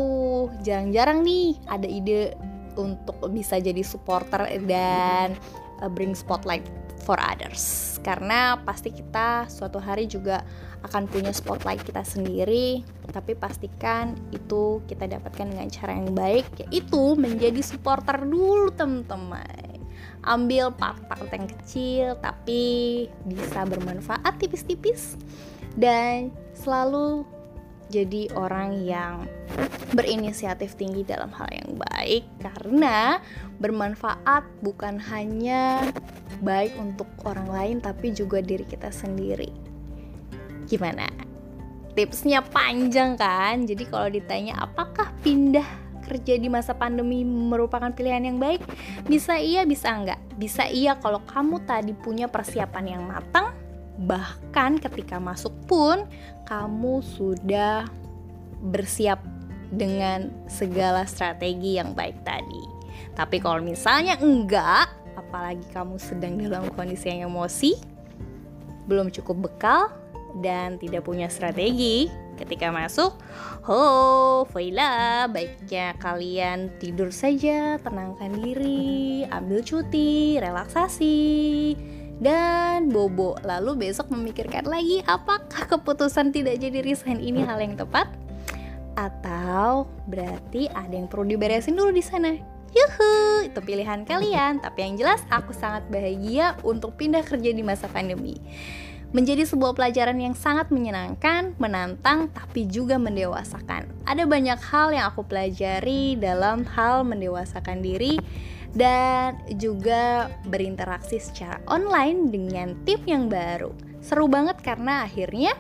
Jarang-jarang 0.65 1.22
nih 1.22 1.58
ada 1.69 1.86
ide 1.86 2.34
untuk 2.74 3.22
bisa 3.30 3.62
jadi 3.62 3.86
supporter 3.86 4.50
dan 4.65 5.38
uh, 5.82 5.89
bring 5.89 6.17
spotlight 6.17 6.65
for 7.04 7.19
others 7.19 7.93
karena 8.04 8.60
pasti 8.63 8.91
kita 8.91 9.48
suatu 9.52 9.78
hari 9.78 10.08
juga 10.08 10.41
akan 10.84 11.08
punya 11.08 11.32
spotlight 11.32 11.84
kita 11.84 12.04
sendiri 12.04 12.84
tapi 13.12 13.36
pastikan 13.36 14.15
itu 14.32 14.84
kita 14.88 15.08
dapatkan 15.08 15.52
dengan 15.52 15.67
cara 15.72 15.96
yang 15.96 16.12
baik 16.15 16.48
yaitu 16.67 17.15
menjadi 17.19 17.60
supporter 17.63 18.24
dulu 18.24 18.72
teman-teman 18.76 19.72
ambil 20.23 20.71
part-part 20.71 21.27
yang 21.31 21.47
kecil 21.47 22.05
tapi 22.23 22.63
bisa 23.27 23.67
bermanfaat 23.67 24.39
tipis-tipis 24.39 25.19
dan 25.75 26.31
selalu 26.55 27.27
jadi 27.91 28.31
orang 28.33 28.81
yang 28.88 29.27
berinisiatif 29.93 30.73
tinggi 30.73 31.05
dalam 31.05 31.29
hal 31.29 31.45
yang 31.53 31.77
baik 31.77 32.25
karena 32.41 33.21
bermanfaat 33.62 34.41
bukan 34.65 34.97
hanya 34.97 35.86
baik 36.41 36.73
untuk 36.81 37.05
orang 37.27 37.47
lain 37.47 37.77
tapi 37.77 38.09
juga 38.09 38.41
diri 38.41 38.65
kita 38.65 38.89
sendiri. 38.89 39.53
Gimana? 40.65 41.05
Tipsnya 41.93 42.41
panjang 42.41 43.13
kan? 43.13 43.69
Jadi 43.69 43.86
kalau 43.86 44.09
ditanya 44.09 44.57
apakah 44.65 45.13
pindah 45.21 45.83
kerja 46.13 46.38
di 46.38 46.45
masa 46.45 46.78
pandemi 46.78 47.26
merupakan 47.26 47.89
pilihan 47.89 48.21
yang 48.21 48.38
baik? 48.38 48.62
Bisa 49.10 49.41
iya, 49.41 49.65
bisa 49.65 49.89
enggak. 49.89 50.21
Bisa 50.38 50.69
iya 50.69 50.93
kalau 51.02 51.26
kamu 51.26 51.65
tadi 51.65 51.97
punya 51.97 52.30
persiapan 52.30 52.86
yang 52.86 53.04
matang, 53.10 53.58
bahkan 54.06 54.78
ketika 54.78 55.17
masuk 55.17 55.54
pun 55.65 56.06
kamu 56.45 57.02
sudah 57.02 57.89
bersiap 58.62 59.17
dengan 59.73 60.30
segala 60.45 61.10
strategi 61.10 61.82
yang 61.82 61.97
baik 61.97 62.21
tadi. 62.21 62.63
Tapi 63.17 63.41
kalau 63.41 63.65
misalnya 63.65 64.21
enggak, 64.21 64.89
apalagi 65.17 65.65
kamu 65.73 65.97
sedang 65.97 66.38
dalam 66.38 66.69
kondisi 66.78 67.10
yang 67.10 67.34
emosi, 67.34 67.73
belum 68.86 69.10
cukup 69.10 69.49
bekal 69.49 69.89
dan 70.41 70.78
tidak 70.82 71.06
punya 71.06 71.30
strategi 71.30 72.10
ketika 72.36 72.74
masuk, 72.74 73.15
oh, 73.67 74.46
Faila, 74.50 75.26
baiknya 75.30 75.96
kalian 75.98 76.74
tidur 76.82 77.13
saja, 77.13 77.78
tenangkan 77.80 78.34
diri, 78.39 79.24
ambil 79.30 79.62
cuti, 79.62 80.38
relaksasi, 80.41 81.74
dan 82.19 82.89
bobo. 82.89 83.38
Lalu 83.46 83.89
besok 83.89 84.10
memikirkan 84.12 84.65
lagi 84.65 85.06
apakah 85.06 85.65
keputusan 85.69 86.34
tidak 86.34 86.60
jadi 86.60 86.82
resign 86.82 87.22
ini 87.22 87.46
hal 87.46 87.62
yang 87.62 87.78
tepat? 87.78 88.12
atau 88.93 89.89
berarti 90.06 90.69
ada 90.69 90.93
yang 90.93 91.10
perlu 91.10 91.26
diberesin 91.26 91.74
dulu 91.74 91.91
di 91.93 92.04
sana. 92.04 92.34
Yuhu, 92.74 93.46
itu 93.46 93.60
pilihan 93.62 94.02
kalian. 94.02 94.58
Tapi 94.62 94.80
yang 94.82 94.93
jelas 94.98 95.22
aku 95.30 95.54
sangat 95.54 95.86
bahagia 95.93 96.58
untuk 96.65 96.98
pindah 96.98 97.22
kerja 97.22 97.54
di 97.54 97.62
masa 97.62 97.86
pandemi. 97.86 98.41
Menjadi 99.13 99.45
sebuah 99.45 99.78
pelajaran 99.78 100.17
yang 100.17 100.34
sangat 100.34 100.73
menyenangkan, 100.73 101.54
menantang, 101.62 102.34
tapi 102.34 102.65
juga 102.65 102.97
mendewasakan. 102.97 103.86
Ada 104.10 104.26
banyak 104.26 104.58
hal 104.58 104.89
yang 104.89 105.06
aku 105.06 105.21
pelajari 105.21 106.17
dalam 106.17 106.65
hal 106.65 107.06
mendewasakan 107.06 107.86
diri 107.86 108.17
dan 108.73 109.38
juga 109.62 110.34
berinteraksi 110.49 111.21
secara 111.21 111.62
online 111.69 112.34
dengan 112.34 112.73
tim 112.89 112.97
yang 113.06 113.30
baru. 113.30 113.69
Seru 114.02 114.26
banget 114.26 114.58
karena 114.65 115.06
akhirnya 115.06 115.54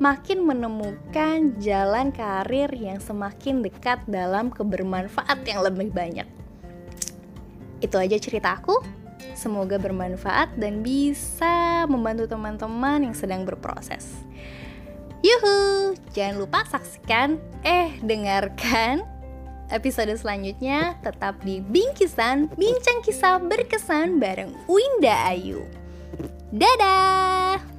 makin 0.00 0.48
menemukan 0.48 1.60
jalan 1.60 2.16
karir 2.16 2.72
yang 2.72 2.96
semakin 2.96 3.60
dekat 3.60 4.00
dalam 4.08 4.48
kebermanfaat 4.48 5.44
yang 5.44 5.60
lebih 5.60 5.92
banyak. 5.92 6.26
Itu 7.84 8.00
aja 8.00 8.16
cerita 8.16 8.56
aku. 8.56 9.03
Semoga 9.32 9.80
bermanfaat 9.80 10.52
dan 10.60 10.84
bisa 10.84 11.88
membantu 11.88 12.28
teman-teman 12.28 13.08
yang 13.08 13.16
sedang 13.16 13.48
berproses. 13.48 14.20
Yuhu, 15.24 15.96
jangan 16.12 16.36
lupa 16.36 16.68
saksikan 16.68 17.40
eh 17.64 17.96
dengarkan 18.04 19.00
episode 19.72 20.12
selanjutnya 20.20 21.00
tetap 21.00 21.40
di 21.40 21.64
Bingkisan 21.64 22.52
Bincang 22.52 23.00
Kisah 23.00 23.40
Berkesan 23.40 24.20
bareng 24.20 24.52
Winda 24.68 25.32
Ayu. 25.32 25.64
Dadah! 26.52 27.73